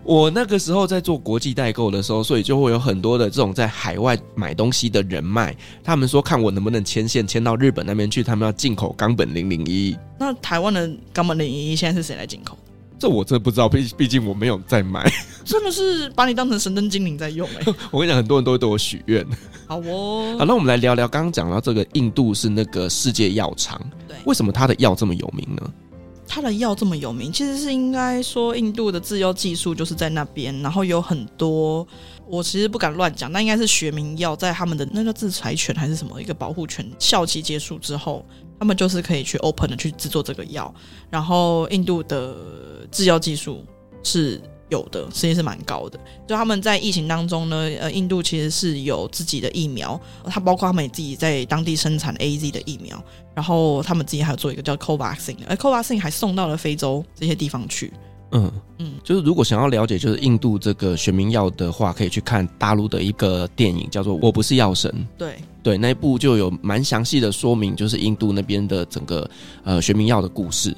[0.03, 9.97] 我那个时候在做国际代购的时候，所以就会有很多的这种在海外买东西的人脉，他们说看我能不能牵线牵到日本那边去，他们要进口冈本零零一。
[10.17, 12.57] 那台湾的冈本零零一现在是谁来进口？
[12.97, 15.11] 这我真的不知道，毕毕竟我没有在买。
[15.43, 17.75] 真的是把你当成神灯精灵在用哎、欸！
[17.91, 19.27] 我跟你讲，很多人都会对我许愿。
[19.67, 25.73] 好哦， 好，那我们来聊聊刚刚讲到这个印度是那个世界药厂，对，为什么它的药这么有名呢？
[26.33, 31.87] 他的药这么有名，其实是应该说印度的制药技术就是在那边，然后有很多，
[32.27, 38.25] 我其实不敢乱讲，那应该是学名药，在他们的那个制裁权还是什么一个保护权效期结束之后，
[38.57, 40.73] 他们就是可以去 open 的去制作这个药，
[41.11, 42.35] 然后印度的
[42.89, 43.63] 制药技术
[44.01, 44.41] 是。
[44.73, 45.99] 有的，实际是蛮高的。
[46.27, 53.01] 就他们在疫情当中呢，呃，印度其实是有自己的疫苗，它包括他们自己在当地生产 AZ 的疫苗，
[53.35, 57.93] 然后他们自己还有做一个叫 COVAXIN，而 COVAXIN 还送到了非洲这些地方去。
[58.35, 64.89] 嗯嗯，就是如果想要了解就是印度这个学名药的话，可以去看大陆的一个电影，叫做《我不是药神》。
[65.19, 69.29] 对对，那一部就有蛮详细的说明，就是印度那边的整个
[69.63, 70.75] 呃学名药的故事。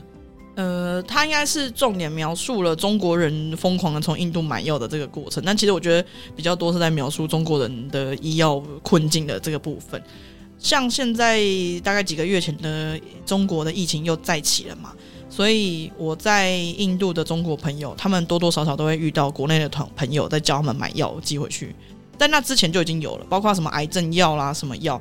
[0.55, 10.01] 呃，他应该是重点描述了中国人疯狂的从印度买药的这个过程，但其实我觉得比较多是在描述中国人的医药困境的这个部分。
[10.57, 11.41] 像现在
[11.83, 14.93] 大概几个月前的中国的疫情又再起了嘛，
[15.29, 21.75] 所以我在印度的中国朋友，他们多多少少都会遇到国内的同朋友在叫他们买药寄回去，
[22.17, 24.99] 在那之前就已经有了，包括什么癌症药啦、什么药，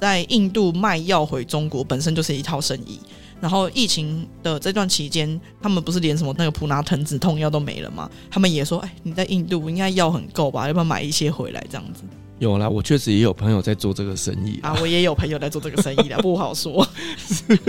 [0.00, 3.00] 在印度卖药回中国本身就是一套生意。
[3.42, 8.08] 然后疫情的这段期间，他们不是连什么那个普拿疼止痛药都没了吗？
[8.30, 10.68] 他们也说，哎，你在印度应该药很够吧？
[10.68, 12.04] 要不要买一些回来这样子？
[12.38, 16.86] 有啦，我确实也有朋友在做这个生意啊，我也有朋友在做这个生意的，不好说。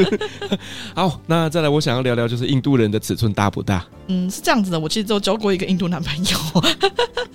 [0.95, 3.83] 好，那再来，我想要聊聊，就是印度人的尺寸大不大？
[4.07, 6.37] 嗯，是这样子的，我其实只有交过一个印度男朋友，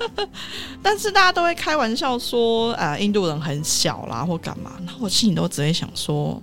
[0.82, 6.40] 但是大家都会开玩笑说，啊、呃，印度人很小啦，或干嘛，然后我心里都只会想说，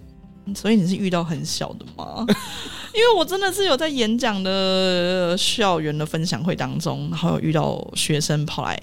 [0.54, 2.26] 所以你是遇到很小的吗？
[2.94, 8.80] 因为我真的是有在演讲的校园的分享会当中，然后有遇到学生跑来。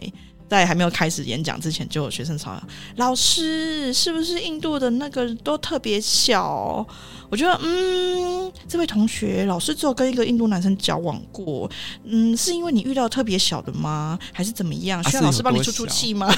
[0.49, 2.55] 在还没有开始演讲之前，就有学生吵
[2.97, 6.87] ：“老师，是不是印度的那个都特别小？”
[7.31, 11.71] 我觉得，嗯，这位同学，老师只有跟一个印度男生交往过，
[12.05, 14.19] 嗯，是因为你遇到特别小的吗？
[14.31, 15.03] 还是怎么样？
[15.09, 16.31] 需要老师帮你出出气吗？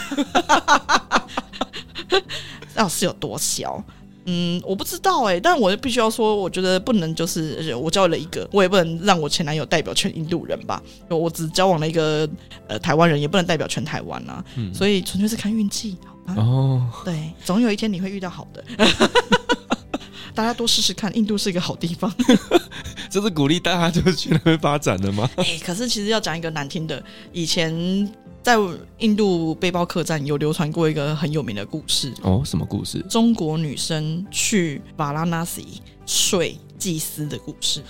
[2.77, 3.83] 老师有多小？
[4.27, 10.83] 嗯，我不知道哎、欸，但我必须要说，我觉得不能就是我交了一个，我也不能让我前男友代表全印度人吧。
[11.09, 12.29] 我只交往了一个
[12.67, 14.43] 呃台湾人，也不能代表全台湾啊。
[14.57, 15.97] 嗯，所以纯粹是看运气。
[16.37, 18.65] 哦，对，总有一天你会遇到好的。
[20.35, 22.13] 大家多试试看，印度是一个好地方。
[23.11, 25.31] 这是鼓励大家就去那边发展的吗？
[25.37, 28.11] 哎、 欸，可是其实要讲一个难听的，以前。
[28.45, 28.59] 在
[28.99, 33.01] 印度背包客栈有流传过一个很有名的故事哦，什么故事？
[33.09, 37.83] 中国女生去瓦拉纳西睡祭司的故事。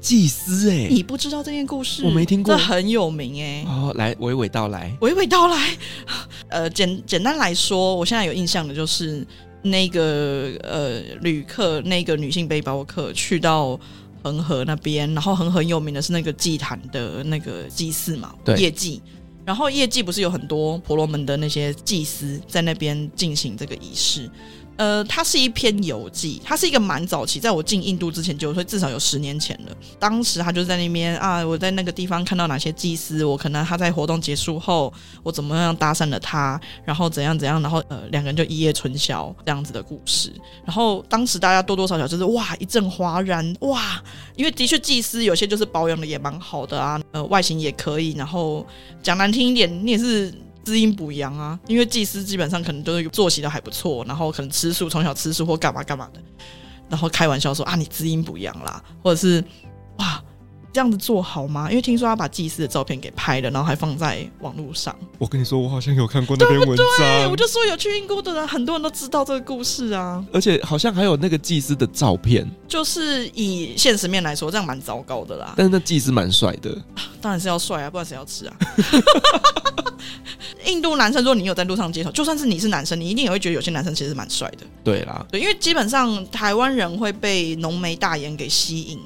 [0.00, 2.04] 祭司哎、欸，你不知道这件故事？
[2.04, 3.64] 我没听过，这很有名哎、欸。
[3.66, 5.76] 哦，来娓娓道来，娓娓道来。
[6.48, 9.26] 呃，简简单来说，我现在有印象的就是
[9.62, 13.78] 那个呃旅客，那个女性背包客去到
[14.22, 19.02] 恒河那边，然后恒河很有名的是那个祭坛的那个祭祀嘛，对，业绩。
[19.44, 24.30] 然后业绩不是有很多婆罗门的那些祭司在那边进行这个仪式。
[24.76, 29.76] 呃，它是一篇游记，它是一个蛮早期，在我进印度之前就，所以至少有十年前了。
[29.98, 40.32] 当时他就在那边啊，我在那个地方看到哪些祭司，我可能他在活动结束后，我怎么样搭讪了他，然后怎样怎样，然后呃，两个人就一夜春宵这样子的故事。
[40.64, 44.02] 然后当时大家多多少少就是哇一阵哗然哇，
[44.36, 48.66] 因为的确祭司有些就是保养的也蛮好的啊，呃，外形也可以，然后
[49.02, 50.32] 讲难听一点，你也是。
[50.64, 56.20] 滋阴补阳啊，因为祭司基本上可能都是作息都还不错，然后可能吃素，从小吃素或干嘛干嘛的，
[56.88, 59.42] 然后开玩笑说啊，你滋阴补阳啦，或者是
[59.98, 60.22] 哇。
[60.72, 61.68] 这样子做好吗？
[61.68, 64.96] 因为听说他把祭司的照片给拍了，然后还放在网络上。
[65.18, 66.86] 我跟你说，我好像有看过那篇文章。
[66.98, 70.24] 对，我就说有去印度的人，很多人都知道这个故事啊。
[70.32, 72.50] 而且好像还有那个祭司的照片。
[72.66, 75.52] 就是以现实面来说，这样蛮糟糕的啦。
[75.56, 76.74] 但是那祭司蛮帅的，
[77.20, 78.56] 当然是要帅啊，不然谁要吃啊？
[80.64, 84.58] 印度男生，如果你有在路上街头，就算是你是男生，你一定也会觉得有些男生其实蛮帅的。
[84.82, 88.98] 对啦，对，因为基本上台湾人会被浓眉大眼给吸引。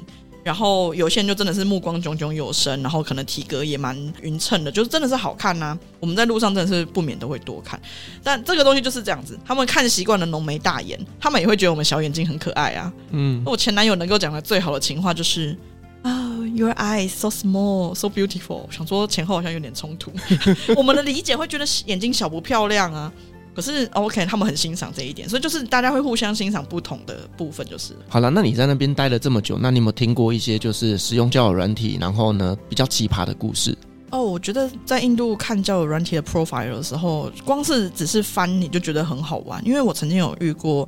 [0.47, 5.79] 然后有些人就真的是目光炯炯有神，然后可能体格也蛮匀称的，就是真的是好看呐、啊。
[5.99, 7.81] 我们在路上真的是不免都会多看，
[8.23, 12.93] 但这个东西就是这样子，他们看习惯了浓眉大眼，他们也会觉得我们小眼睛很可爱啊。
[13.11, 15.59] 嗯，我前男友能够讲的最好的情话就是
[16.03, 18.71] 啊、oh,，Your eyes so small, so beautiful。
[18.71, 20.13] 想说前后好像有点冲突，
[20.77, 23.13] 我们的理解会觉得眼睛小不漂亮啊。
[23.57, 27.95] 可是 OK，他们很欣赏这一点，所以就是大家会互相欣赏不同的部分，就是。
[28.07, 33.75] 好了，那你在那边待了这么久，那你有没有听过一些就是使用交友软体，然后呢比较奇葩的故事？
[34.11, 40.85] 哦，我觉得在印度看交友软体的 profile 的时候，光是只是翻你就觉得很好玩，因为我曾经有遇过，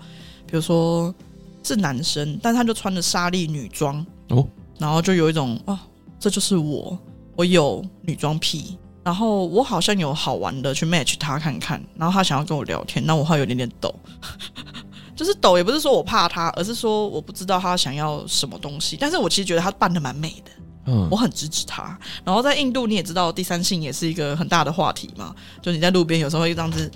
[0.46, 1.14] 比如说
[1.62, 4.46] 是男生，但他就穿着纱丽女装哦，
[4.78, 5.78] 然后就有一种哦，
[6.20, 6.98] 这就是我，
[7.34, 8.76] 我有女装癖。
[9.08, 13.94] 然后我好像有好玩的去 match 他看看，然后他想要跟我聊天，那我会有点点抖，
[15.16, 18.98] 就是抖也不是说我怕他，而是说我不知道他想要什么东西。
[19.00, 20.50] 但是我其实觉得他扮的蛮美的，
[20.88, 21.98] 嗯，我很支持他。
[22.22, 26.92] 然后在印度你也知道，第三性也是一个很大的话题嘛，就你在路边有时候会这样子。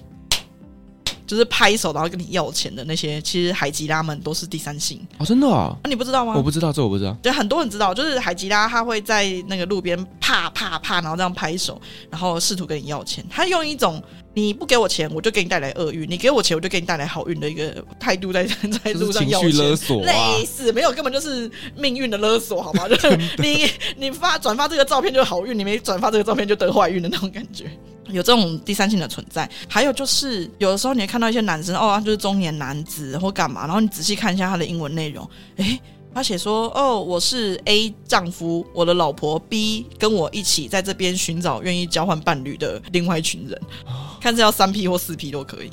[1.33, 5.75] 就是拍手然后跟你要钱的那些，其实海吉拉们都是第三性哦，真的啊？
[5.89, 6.35] 你不知道吗？
[6.37, 7.17] 我不知道，这我不知道。
[7.23, 13.25] 对，很多人知道，就是海吉拉他会在那个路边啪啪啪，然后这样拍手，然后试图跟你要钱。
[13.31, 14.03] 他用一种
[14.35, 19.51] 你不给我钱，我就给你带来厄运；你给我钱，我就给你带来好运的一个态度在，在在路上要钱。
[19.51, 22.87] 情绪勒索、啊，类似没有，根本就是命运的勒索，好吗？
[22.87, 23.67] 就是你
[23.97, 27.71] 你发转发这个照片就好运，你没转发这个照片就得坏运的那种感觉。
[28.13, 35.81] 有这种第三性的存在，还有就是有的时候你会看到一些男生哦，他就是中年男子或干嘛，然后你仔细看一下他的英文内容，诶，
[36.15, 43.61] 他写说哦，我是 A 丈夫，我的老婆 B 跟我一起在这边寻找愿意交换伴侣的另外一群人，
[44.21, 45.71] 看是要三 P 或四 P 都可以，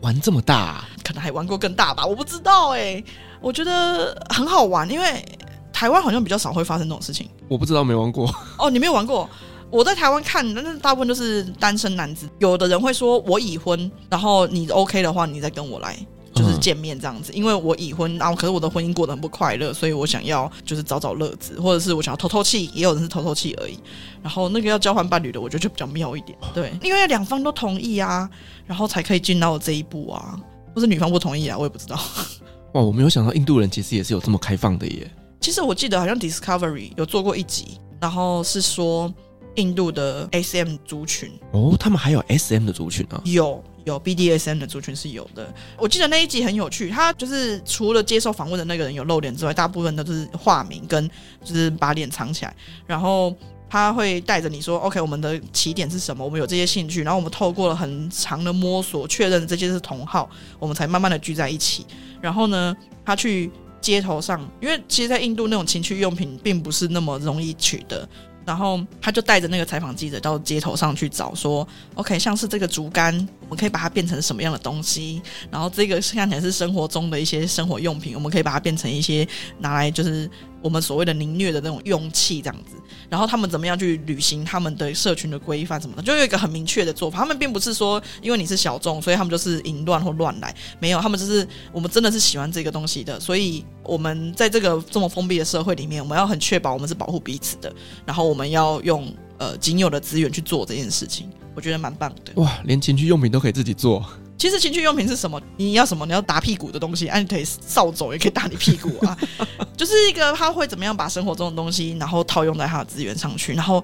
[0.00, 3.04] 玩这么大啊，可能还玩过更大吧，我不知道诶，
[3.40, 5.24] 我觉得很好玩，因为
[5.72, 8.34] 台湾好像比较少会发生这种事情，我不知道没玩过。
[8.58, 9.28] 哦，你没有玩过。
[9.72, 12.28] 我在台湾看，但是大部分都是单身男子。
[12.38, 15.96] 有的人会说我已婚，然后你 OK 的话，你再跟我来。
[16.34, 23.78] 就是见面这样子，因为我已婚，然后可是我的婚姻过得很不快乐，所以我想要就是找找乐子，或者是我想要透透气，也有人是透透气而已。
[24.22, 28.26] 然后那个要交换伴侣的，我觉得就比较妙一点， 对，因为两方都同意啊，
[28.64, 30.40] 然后才可以进到这一步啊，
[30.74, 32.00] 或是女方不同意啊，我也不知道。
[32.72, 35.10] 哇，我没有想到印度人其实也是有这么开放的耶。
[35.38, 39.12] 其实我记得好像 Discovery 有做过一集，然后是说
[39.56, 43.62] 印度的 SM 族群哦，他们还有 SM 的族群啊，有。
[43.84, 51.10] 有 BDSM 的族群是有的，我记得那一集很有趣，他就是除了接受访问的那个人有露脸之外，大部分都是化名跟
[51.42, 52.54] 就是把脸藏起来，
[52.86, 53.34] 然后
[53.68, 56.24] 他会带着你说，OK，我们的起点是什么？
[56.24, 60.30] 我们有这些兴趣，然后我们透过了很长的摸索，确认这些是同好，
[60.60, 61.84] 我们才慢慢的聚在一起。
[62.20, 63.50] 然后呢，他去
[63.80, 68.08] 街头上，因为其实，在印度那种情趣用品并不是那么容易取得。
[68.44, 75.20] 然后他就带着那个采访记者到街头上去找，说：“OK，像是这个竹竿，我们可以把它变成什么样的东西？
[75.50, 79.28] 然后这个看起来是生活中的一些生活用品，我们可以把它变成一些
[79.58, 80.28] 拿来就是。”
[80.62, 82.76] 我们所谓的凌虐的那种用器这样子，
[83.10, 87.18] 然后他们怎么样去履行他们的社群的规范什么的，就有一个很明确的做法。
[87.18, 97.74] 他们并不是说因为你是小众，所以他们就是淫乱或乱来，没有，他们只是我们真的是喜欢这个东西的，所以我们在这个这么封闭的社会里面，我们要很确保我们是保护彼此的，
[98.06, 102.32] 然后我们要用呃仅有的资源去做这件事情，我觉得蛮棒的。
[102.40, 104.04] 哇，连情趣用品都可以自己做。
[104.38, 105.40] 其实情趣用品是什么？
[105.56, 106.04] 你要什么？
[106.04, 109.16] 你要打屁股的东西，啊，你可以扫帚也可以打你屁股啊！
[109.76, 113.82] 就是一个他会怎么样把生活中的东西，然后套用在他的资源上去，然后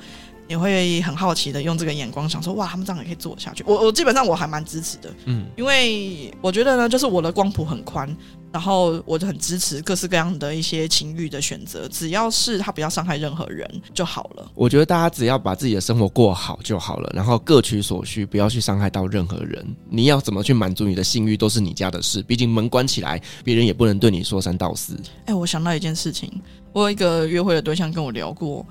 [0.48, 3.62] 你会很好奇的用这个眼光想说：哇，他们这样也可以做下去。
[3.66, 8.16] 我我基本上我还蛮支持的，嗯，因为我觉得呢，就是我的光谱很宽。
[8.50, 14.50] 然后我就很支持各式各样的一些情欲的选择，只要是他不要伤害任何人就好了。
[14.54, 19.62] 我觉得大家只要把自己的生活过好就好了，然后各取所需，不要去伤害到任何人。
[19.90, 24.98] 你要怎么去满足你的性欲都是你家的事，毕竟门关起来，别人也不能对你说三道四。
[25.26, 26.32] 哎，我想到一件事情，
[26.72, 28.64] 我有一个约会的对象跟我聊过，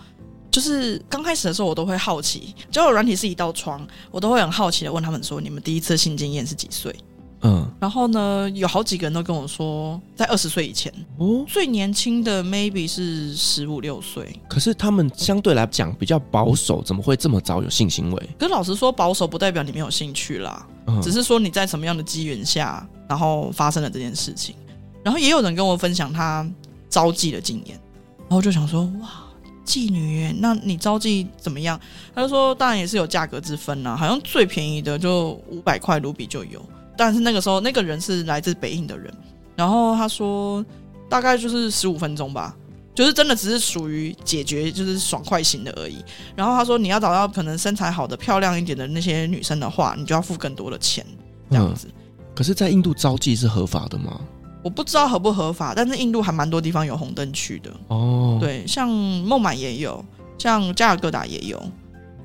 [0.58, 6.96] 就是刚开始的时候我都会好奇，交友软体是一道窗，我都会很好奇的问他们说：“你们第一次性经验是几岁？”
[7.42, 14.36] 嗯，然后呢，有好几个人都跟我说，在二十岁以前哦，最年轻的 maybe 是十五六岁。
[14.50, 18.30] 可是他们相对来讲比较保守，怎么会这么早有性行为？
[18.40, 24.56] 可是老实说，保守不代表你没有兴趣啦，嗯，只是说你在什么样的机缘下，然后发生了这件事情。
[25.04, 26.50] 然后也有人跟我分享他
[26.90, 27.80] 招妓的经验，
[28.22, 29.08] 然后就想说，哇，
[29.68, 31.78] 妓女，那你招妓怎么样？
[32.16, 36.66] 他就说，当然也是有价格之分啦，好像最便宜的就五百块卢比就有。
[36.98, 39.14] 但是那个时候，那个人是来自北印的人，
[39.56, 40.66] 然后他说
[41.10, 42.56] 大概就是十五分钟吧，
[42.96, 46.04] 就是真的只是属于解决，就是爽快型的而已。
[46.36, 51.06] 然后他说你要找到可能身材好的、漂亮一点的那些女生的话，你就要付更多的钱，
[51.52, 51.88] 这样子。
[52.34, 54.22] 可是，在印度招妓是合法的吗？
[54.68, 58.38] 我不知道合不合法，但是印度还蛮多地方有红灯区的哦。
[58.38, 60.04] 对，像孟买也有，
[60.38, 61.58] 像加尔各答也有。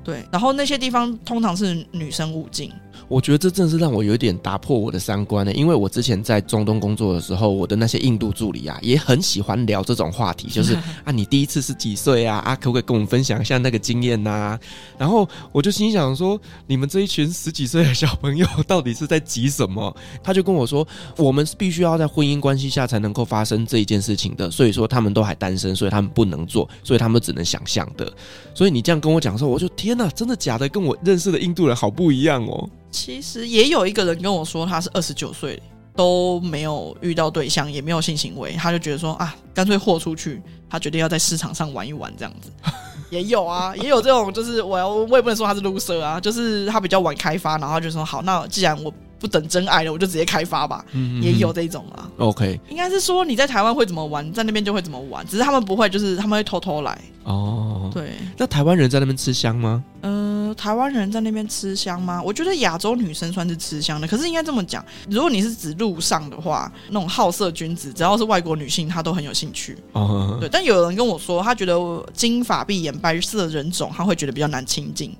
[0.03, 2.69] 对，然后那些地方通常是女生勿进。
[3.07, 10.73] 我觉得这真的是让我有点打破我的三观呢，因为我之前在中东工作的时候，我的那些印度助理啊，也很喜欢聊这种话题，就是
[11.05, 12.37] 啊，你第一次是几岁啊？
[12.39, 14.59] 啊，可不可以跟我们分享一下那个经验呐？
[14.97, 19.95] 然后我就心想说，你们这一群十几岁的小朋友到底是在急什么？
[20.23, 20.87] 他就跟我说，
[21.17, 28.11] 我们是必须要在婚姻关系下才能够发生这一件事情的，所以说他们都还单身，所以他们不能做，所以他们只能想象的。
[28.55, 30.63] 所以你这样跟我讲的时候，我就天哪，真的假的？
[30.69, 32.67] 跟我认识的印度人好不一样哦。
[32.93, 35.61] 其实也有一个人跟我说，他是二十九岁
[35.95, 42.49] 都没有遇到对象，也没有性行为，他就觉得说啊，干脆豁出去，他决定要在市场上玩一玩这样子。
[43.09, 48.93] 也有啊，也有这种，就是我要我也不能说他是 loser 啊，就是他比较晚开发，然后就说好，那既然我。
[49.19, 50.83] 不等真爱了，我就直接开发吧。
[50.91, 52.11] 嗯，也有这种啊。
[52.17, 56.99] OK，应该是说你在台湾会怎么玩，在那边就会怎么玩，只是他们不会，就是他们会偷偷来。
[57.23, 58.15] 哦，对。
[58.35, 59.81] 那台湾人在那边吃香吗？
[60.01, 62.21] 嗯、呃，台湾人在那边吃香吗？
[62.21, 64.07] 我觉得亚洲女生算是吃香的。
[64.07, 69.77] 可是应该这么讲，如果你是指路上的话，那种好色君子，只要是外国女性，她都很有兴趣。
[69.93, 70.49] 哦，对。
[70.49, 71.75] 但有人跟我说，他觉得
[72.13, 75.15] 金发碧眼、白色人种，他会觉得比较难亲近。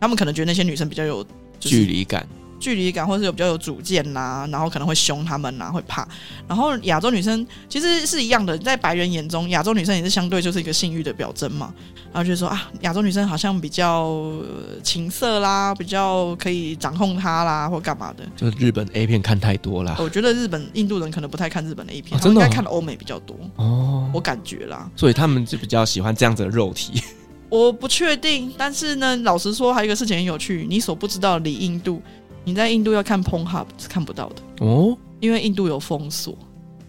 [0.00, 1.24] 他们可能觉得那些女生比较有、
[1.58, 2.26] 就是、距离感。
[2.58, 6.06] 距离感，或者是有比较有主见呐、啊，然后可能会凶他们呐、啊，会怕。
[6.46, 11.72] 然后亚洲女生其实是一样的，在白人眼中，亚洲女生也是相对就是一个性欲的表征嘛。
[12.12, 14.18] 然后就是说啊，亚洲女生好像比较
[14.82, 18.24] 情色啦，比较可以掌控她啦，或干嘛的。
[18.34, 19.96] 就是日本 A 片看太多啦。
[19.98, 24.90] 我觉得日本印度人可能不太看日本的 A 片，哦、真的、哦、应该看的欧美比较多哦，我感觉啦。
[24.96, 27.02] 所以他们就比较喜欢这样子的肉体。
[27.50, 32.02] 我不确定，但是呢，老实说，还有一个事情很有趣，你所不知道的，离印度，
[32.48, 36.34] 你在印度要看 Pornhub 是看不到的哦，因为印度有封锁。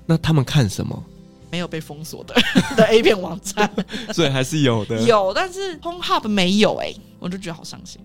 [0.05, 1.03] 那他们看什么？
[1.51, 2.33] 没有被封锁的
[2.77, 3.69] 的 A 片网站，
[4.13, 5.01] 所以还是有的。
[5.03, 7.99] 有，但是 Pornhub 没有哎、欸，我就觉得好伤心。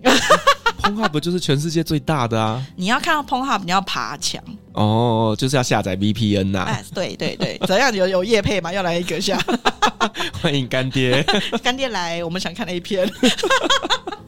[0.81, 2.61] Pornhub 就是全世界最大的啊！
[2.75, 4.43] 你要看到 Pornhub，你要爬墙
[4.73, 6.65] 哦，就是要下载 VPN 呐、啊。
[6.65, 8.73] 哎，对对对，怎样有有叶配嘛？
[8.73, 9.39] 要来一个下，
[10.41, 11.23] 欢迎干爹，
[11.63, 13.09] 干爹来，我们想看 A 片。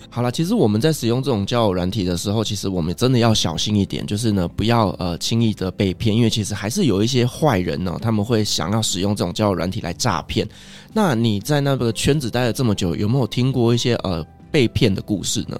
[0.10, 10.48] 好了，其实我们在使用这种交友软体的时候，其实我们真的要小心一点，就是呢，不要呃轻易的被骗，因为其实还是有一些坏人呢、他们会想要使用这种交友软体来诈骗。
[10.92, 15.60] 那你在那个圈子待了这么久，有没有听过一些呃被骗的故事呢？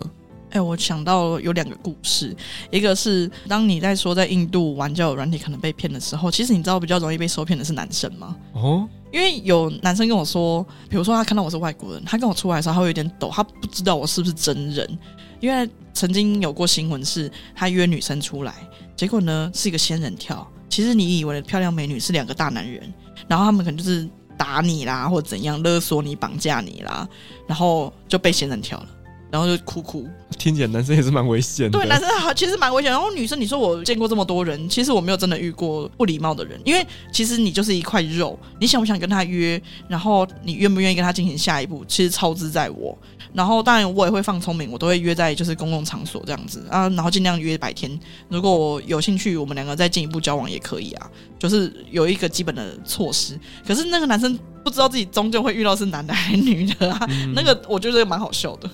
[0.50, 2.36] 哎、欸，我想到有两个故事，
[2.72, 8.36] 一个是当你在说在印度玩交友软体可能被骗的时候，其实你知道比较容易被受骗的是男生吗？
[8.54, 8.88] 哦。
[9.10, 15.00] 因为有男生跟我说，比如说他看到我是外国人，他跟我出来的时候他会有点抖，他不知道我是不是真人。
[15.40, 18.54] 因为曾经有过新闻是，他约女生出来，
[18.98, 20.46] 结果呢是一个仙人跳。
[20.70, 22.94] 其实你以为的漂亮美女是两个大男人，
[23.30, 27.08] 然后他们可能就是打你啦，或者怎样勒索你、绑架你啦，
[27.48, 28.88] 然后就被仙人跳了。
[29.30, 30.08] 然后就哭哭，
[30.38, 31.78] 听起来男生也是蛮危险的。
[31.78, 32.92] 对，男生好，其实蛮危险。
[32.92, 42.98] 然后女生，你说我见过这么多人，其实我没有真的遇过不礼貌的人，因为其实你就是一块肉，你想不想跟他约，然后你愿不愿意跟他进行下一步，其实操之在我。
[43.34, 48.00] 然后当然我也会放聪明，我都会约在就是公共场所这样子啊，然后尽量约白天。
[48.30, 53.38] 如果我有兴趣，我们两个再进一步交往也可以啊，就是有一个基本的措施。
[53.68, 58.70] 可是那个男生不知道自己终究会遇到是男的还是女的啊，嗯、那个我觉得蛮好笑的。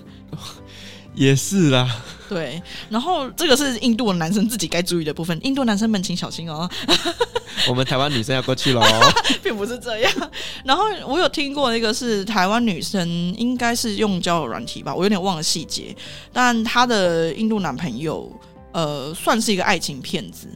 [1.14, 1.88] 也是啦，
[2.28, 6.68] 对，然后这个是印度的男生自己该注意的部分，印度男生们请小心哦。
[7.70, 8.82] 我们台湾女生要过去喽，
[9.44, 10.12] 并不是这样。
[10.66, 15.96] 然后我有听过一个是台湾女生，应该是用交友软体吧，我有点忘了细节，
[16.34, 18.36] 但她的印度男朋友，
[18.72, 20.48] 呃，算是一个爱情骗子。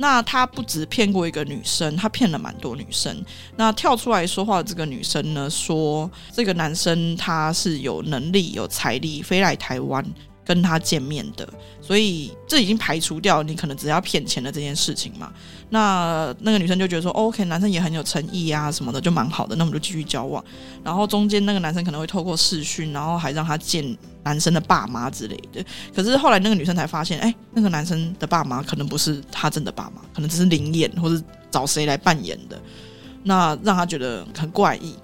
[0.00, 3.22] 那他不止骗过一个女生，他骗了蛮多女生。
[3.56, 10.02] 那跳出来说话的这个女生呢，说这个男生他是有能力、有财力，飞来台湾
[10.42, 11.46] 跟他见面的。
[11.82, 15.30] 所以这已经排除掉你可能只要骗钱的这件事情嘛。
[15.70, 20.44] 那那个女生就觉得说，OK，男生也很有诚意啊，什么的就蛮好的，那我们就继续交往。
[20.82, 25.64] 然后中间那个男生可能会透过视讯，然后还让她见男生的爸妈之类的。
[25.94, 32.60] 可是后来那个女生才发现，哎，那个男生的爸妈可能不是他真的爸妈，可能只是灵演或者找谁来扮演的。
[33.22, 34.96] 那让他觉得很怪异。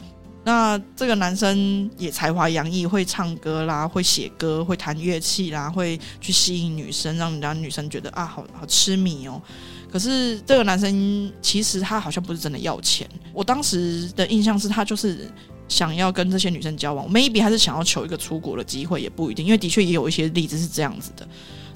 [0.42, 9.42] 那这个男生也才华洋溢，会唱歌啦，会写歌，会弹乐器啦，会去吸引女生，让人家女生觉得啊，好好痴迷哦。
[9.90, 15.30] 可是这个男生其实他好像不是真的要钱，我当时的印象是他就是
[15.68, 21.26] 想要跟这些女生交往，maybe 还是想要求一个出国的机会，也不一定，因为的确也有一些例子是这样子的。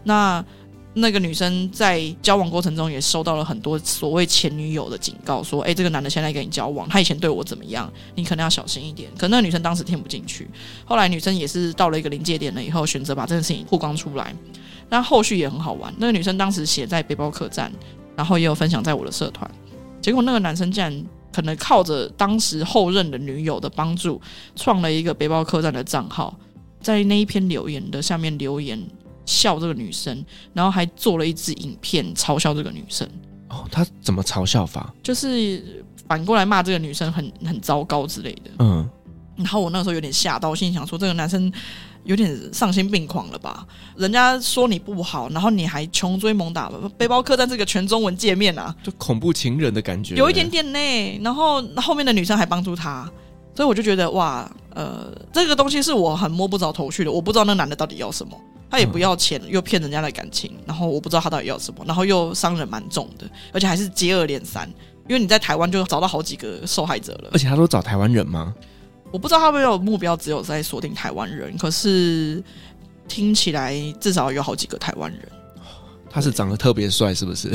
[0.04, 0.44] 那
[0.92, 10.50] 那个女生在交往过程中也收到了很多所谓前女友的警告，说：“哎，这个男的现在跟你交往，他以前对我怎么样，你可能要小心一点。”可那个女生当时听不进去，
[10.84, 14.34] 后来女生也是到了一个临界点了以后，选择把这件事情曝光出来。
[14.88, 17.72] 那后续也很好玩，那个女生当时写在背包客栈。
[18.20, 19.50] 然后也有分享在我的社团，
[20.02, 24.20] 结果那个男生竟然可能靠着当时后任的女友的帮助，
[24.54, 26.38] 创了一个背包客栈的账号，
[26.82, 28.78] 在那一篇留言的下面留言
[29.24, 33.08] 笑这个女生，然后还做了一支影片嘲笑这个女生。
[33.48, 34.92] 哦，他怎么嘲笑法？
[35.02, 38.50] 就是反过来骂这个女生很很糟糕之类的。
[38.58, 38.86] 嗯，
[39.36, 41.50] 然后我那时候有点吓到，我心想说这个男生。
[42.10, 43.64] 有点丧心病狂了吧？
[43.96, 46.68] 人家说你不好，然后你还穷追猛打。
[46.98, 51.20] 背包客栈这个全中文界面啊，就恐怖情人的感觉，有一点点呢。
[51.22, 53.08] 然后后面的女生还帮助他，
[53.54, 57.12] 所以我就觉得哇，呃，这个东西是我很摸不着头绪的。
[57.12, 58.36] 我不知道那男的到底要什么，
[58.68, 64.68] 他也不要钱，又骗人家的感情，然后我不知道他到底要什么，然后又伤人蛮重的，而且还是接二连三。
[65.08, 68.52] 因为你在台湾就找到好几个受害者了，而且他都找台湾人吗？
[69.12, 71.56] 我不知道他们有目标，只有在锁定台湾人。
[71.58, 72.42] 可是
[73.08, 75.20] 听起来至少有好几个台湾人。
[76.10, 77.48] 他是长得特别帅，是不是？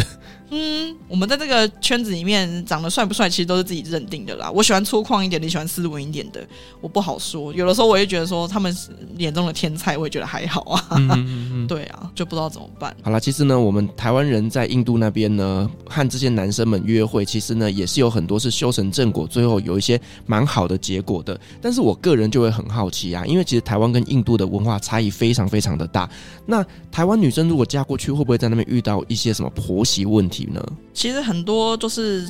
[0.50, 4.50] 嗯，我们在这个圈子里面长得帅不帅，其实都是自己认定的啦。
[4.50, 6.48] 我喜欢粗犷一点，你喜欢斯文一点的，
[6.80, 7.52] 我不好说。
[7.54, 10.88] 有的时候我也觉得说他们是眼中的天才，我也觉得还好啊。
[10.92, 12.96] 嗯嗯嗯 对啊，就不知道怎么办。
[13.02, 21.38] 好了，其实呢，我们台湾人在印度那边呢，和这些男生们约会，其实呢也是有很多是修成正果，最后有一些蛮好的结果的。
[21.60, 26.08] 但是我个人就会很好奇啊，因为其实台湾跟印度的文化差异非常非常的大。
[26.46, 30.64] 那台湾女生如果嫁过去，会不会在在那边遇到一些什么婆媳问题呢？
[30.94, 32.30] 其实很多就是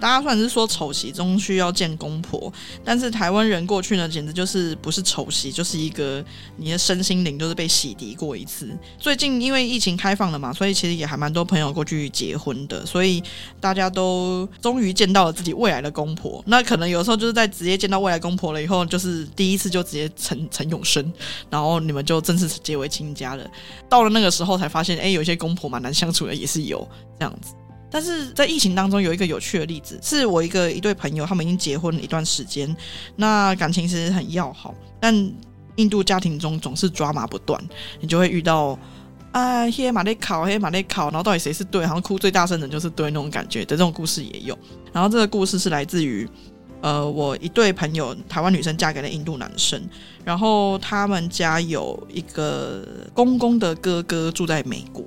[0.00, 2.52] 大家算是说丑媳终须要见公婆，
[2.84, 6.22] 但是台湾人过去呢，简直就是不是丑媳，就是一个
[6.56, 8.68] 你的身心灵都是被洗涤过一次。
[8.98, 13.22] 最近因为疫情开放了嘛，所以其实也还蛮多朋友过去结婚的，所以
[13.60, 16.42] 大家都终于见到了自己未来的公婆。
[16.46, 21.12] 那可能有时候就是在直接见到未来公婆了以后，就是第一次就直接成成永生，
[21.48, 23.46] 然后你们就正式结为亲家了。
[23.88, 26.86] 到了那个时候才发现，哎，有些公婆蛮难相处的，也是有
[27.18, 27.54] 这样子。
[27.94, 32.76] 但是在疫情当中有一个有趣的例子，是我一个一对朋友，他们已经结婚了一段时间，
[33.14, 35.14] 那感情其实很要好，但
[35.76, 37.62] 印度家庭中总是抓马不断，
[38.00, 38.76] 你就会遇到
[39.30, 44.58] 啊，嘿马内考，嘿马内考，然后到底谁是对，好像哭最大声的就是对那种感觉的这种故事也有。
[44.92, 46.28] 然后这个故事是来自于
[46.80, 49.80] 呃，我一对朋友，台湾女生嫁给了印度男生，
[50.24, 52.84] 然后他们家有一个
[53.14, 55.03] 公公的哥哥住在美国。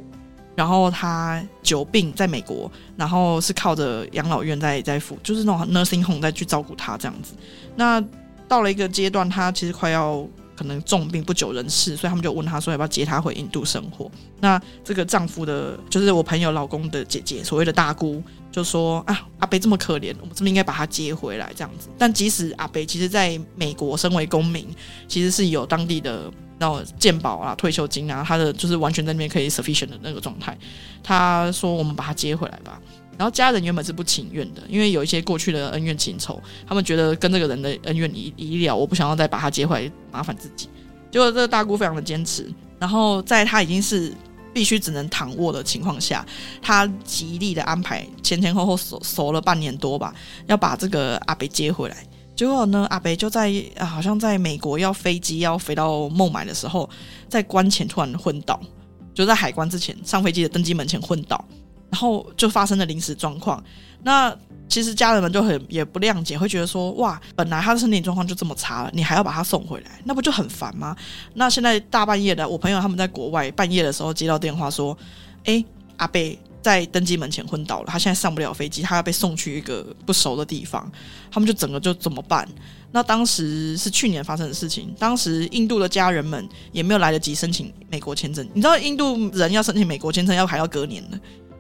[0.58, 7.36] 然后他久病在美国，然后是靠着养老院在在付，就是那种 nursing home 在去照顾他这样子。
[7.76, 8.04] 那
[8.48, 14.10] 到了一个阶段，他其实快要可能重病不久人世，所以他们就问他说要不要接他回印度生活。
[14.40, 21.88] 那这个丈夫的，就是我朋友老公的姐姐，所谓的大姑，就说啊，阿北这么可怜，我们是不是应该把他接回来这样子？
[22.00, 24.68] 但即使阿北其实在美国身为公民，
[25.08, 26.32] 其实是有当地的。
[26.60, 30.58] 然后健保啊、退休金啊，他的就是完全在那边可以 sufficient 的那个状态。
[31.04, 32.80] 他说：“我们把他接回来吧。”
[33.18, 40.70] 然后家人原本是不情愿的，因为有一些过去的恩怨情仇，他们觉得跟这个人的恩怨已已了，我不想要再把他接回来麻烦自己。
[41.12, 42.48] 结果这个大姑非常的坚持，
[42.78, 44.14] 然后在他已经是
[44.54, 46.24] 必须只能躺卧的情况下，
[46.62, 50.14] 他极力的安排前前后后守守了半年多吧，
[50.46, 51.98] 要把这个阿北接回来。
[52.38, 56.88] 结果呢，阿北就在啊，好像在美国要飞机要飞到孟买的时候，
[57.28, 58.60] 在关前突然昏倒，
[59.12, 61.44] 就在海关之前上飞机的登机门前昏倒，
[61.90, 63.62] 然后就发生了临时状况。
[64.04, 64.34] 那
[64.70, 70.96] 其实家人们就很也不谅解，会觉得说，哇，本来他的身体状况就这么差了，你还要把他送回来，那不就很烦吗？
[71.34, 74.96] 那现在大半夜的，我朋友他们在国外半夜的时候接到电话说，
[75.46, 75.66] 诶，
[75.98, 76.38] 阿北。
[76.68, 80.92] 在登机门前昏倒了，他现在上不了飞机，他要被送去一个不熟的地方，
[81.32, 82.46] 他们就整个就怎么办？
[82.92, 91.18] 那当时是去年发生的事情，当时印度的家人们也没有来得及申请美国签证，你知道印度人要申请美国签证要还要隔年的，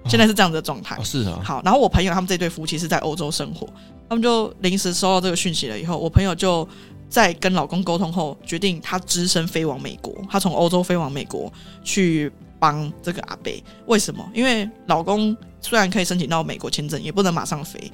[0.09, 0.97] 现在是这样子的状态。
[0.97, 1.39] 哦，是啊。
[1.41, 3.65] 好，然后我朋友他们这对夫妻是在欧洲生活，
[4.09, 6.67] 他们就临时收到这个讯息了以后，我朋友就
[7.07, 11.49] 在跟老公沟通后，决定他只身飞往美国，他从欧洲飞往美国
[11.81, 12.29] 去。
[12.59, 13.51] 帮这个阿伯，
[13.85, 14.27] 为什么？
[14.33, 17.91] 因为老公虽然可以申请到美国签证，也不能马上飞。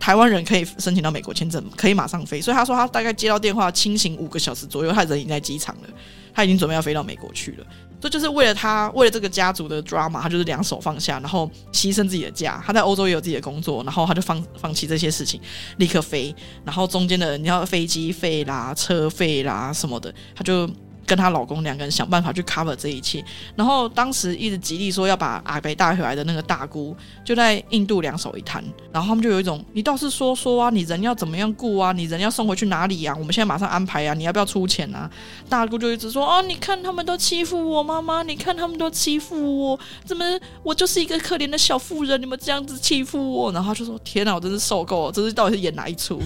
[0.00, 2.40] 台湾人可以申请到美国签证，可以马上飞。
[2.40, 5.88] 所以他说他大概接到电话，清醒五个小时左右，他人已经在机场了，
[6.32, 7.66] 他已经准备要飞到美国去了。
[8.00, 12.62] 这就是为了他，为了这个家族的 drama，他就是两手放下，然后牺牲自己的家。
[12.64, 15.40] 他在欧洲也有自己的工作，然后他就放放弃这些事情，
[15.78, 16.32] 立刻飞。
[16.64, 20.70] 然后中间的你要飞机费啦、车费啦什么的，他就。
[21.08, 23.24] 跟她老公两个人想办法去 cover 这一切，
[23.56, 26.94] 然后当时一直极力说要把阿北带回来的那个大姑
[27.24, 33.14] 就在印度两手一摊，然后他们就有一种你倒是说说啊，你人要怎么样顾啊，你人要送回去哪里呀？
[33.18, 35.10] 我们现在马上安排啊，你要不要出钱啊？
[35.48, 40.24] 大姑就一直说哦，你看他们都欺负我妈妈，你看他们都欺负我，怎么
[40.62, 43.50] 我就是一个可怜的小妇人，你们这样子欺负我？
[43.52, 46.20] 然后就说天哪，我真是受够了，这是到底是演哪一出？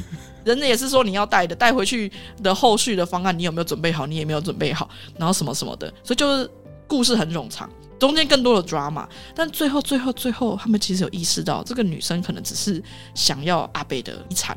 [0.45, 2.11] 人家也是说你要带的，带回去
[2.43, 4.07] 的后续的方案你有没有准备好？
[4.07, 6.51] 你也没有准备好，然后什么什么的，所以就是
[6.87, 12.83] 故事很冗长，中间更多的 drama，但最后最后最后，他们其实有意识到，这个女生可能只是
[13.15, 14.57] 想要阿北的遗产。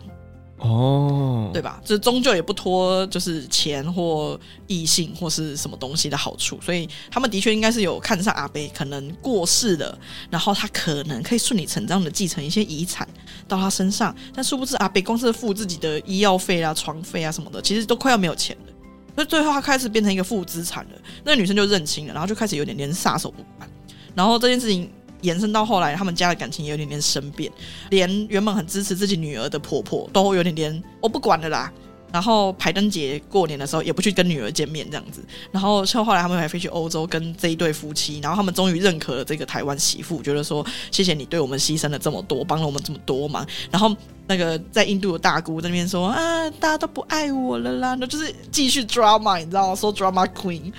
[0.57, 1.81] 哦，对吧？
[1.83, 9.97] 这终究也不脱就是钱或异性或是什么东西的好处，所以他们的确应该是有看上阿北可能过世了，
[10.29, 13.05] 然后他可能可以顺理成章的继承一些遗产
[13.49, 18.73] 到他身上，但殊不知阿北光是付自己的医药费啊、床费啊什么的，其实都快要没有钱了，
[19.13, 20.91] 所以最后他开始变成一个负资产了。
[21.25, 23.69] 那女生就认清了，然后就开始有点点撒手不管，
[24.15, 24.89] 然后这件事情。
[25.21, 27.51] 延伸到后来，他们家的感情也有点点生变，
[27.89, 31.71] 连原本很支持自己女儿的婆婆都有点点我不管了啦。
[32.13, 35.21] 然后排灯节过年的时候也不去跟女儿见面这样子。
[35.51, 43.45] 然后后来他们还飞去欧洲跟这一对夫妻，然后他们终于认可了这个台湾媳妇，觉得说谢谢你对我们牺牲了这么多，帮了我们这么多忙。
[43.69, 43.93] 然后
[44.27, 49.75] 那个在印度的大姑在那边说啊，大家都不爱我了啦，那就是继续 drama，你知道吗？
[49.75, 50.71] 说 drama queen。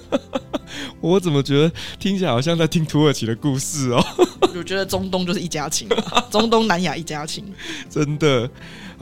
[1.00, 4.04] 我怎么觉得听起来好像在听土耳其的故事哦？
[4.54, 5.88] 我觉得中东就是一家亲，
[6.30, 7.44] 中东南亚一家亲，
[7.88, 8.48] 真的。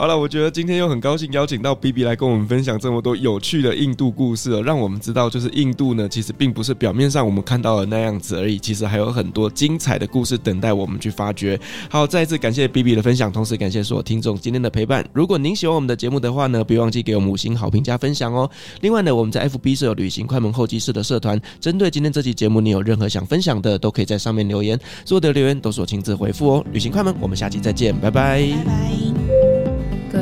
[0.00, 11.60] 好了，我觉得今天又很高兴邀请到 BB 来跟我们分享这么多有趣的印度故事，让我们知道，就是印度呢，其实并不是表面上我们看到的那样子而已，其实还有很多精彩的故事等待我们去发掘。
[11.90, 15.06] 好，再一次感谢 BB 的分享，同时感谢所有听众今天的陪伴。
[15.12, 18.50] 如果您喜欢我们的节目的话呢，别忘记给我们五星好评加分享哦。
[18.80, 26.64] 另外呢，我们在 FB 设有旅行快门候机室的社团，针对今天这期节目，你有任何想分享的，都可以在上面留言，所有的留言都是我亲自回复哦。
[26.72, 28.40] 旅行快门，我们下期再见，拜拜。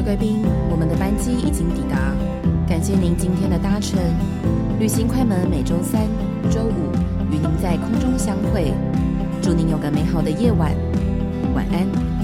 [0.09, 0.40] 贵宾，
[0.70, 2.14] 我们的班机已经抵达，
[2.66, 4.00] 感谢您今天的搭乘。
[4.80, 6.00] 旅行快门每周三、
[6.50, 6.96] 周五
[7.30, 8.72] 与您在空中相会，
[9.42, 10.72] 祝您有个美好的夜晚，
[11.54, 12.18] 晚安。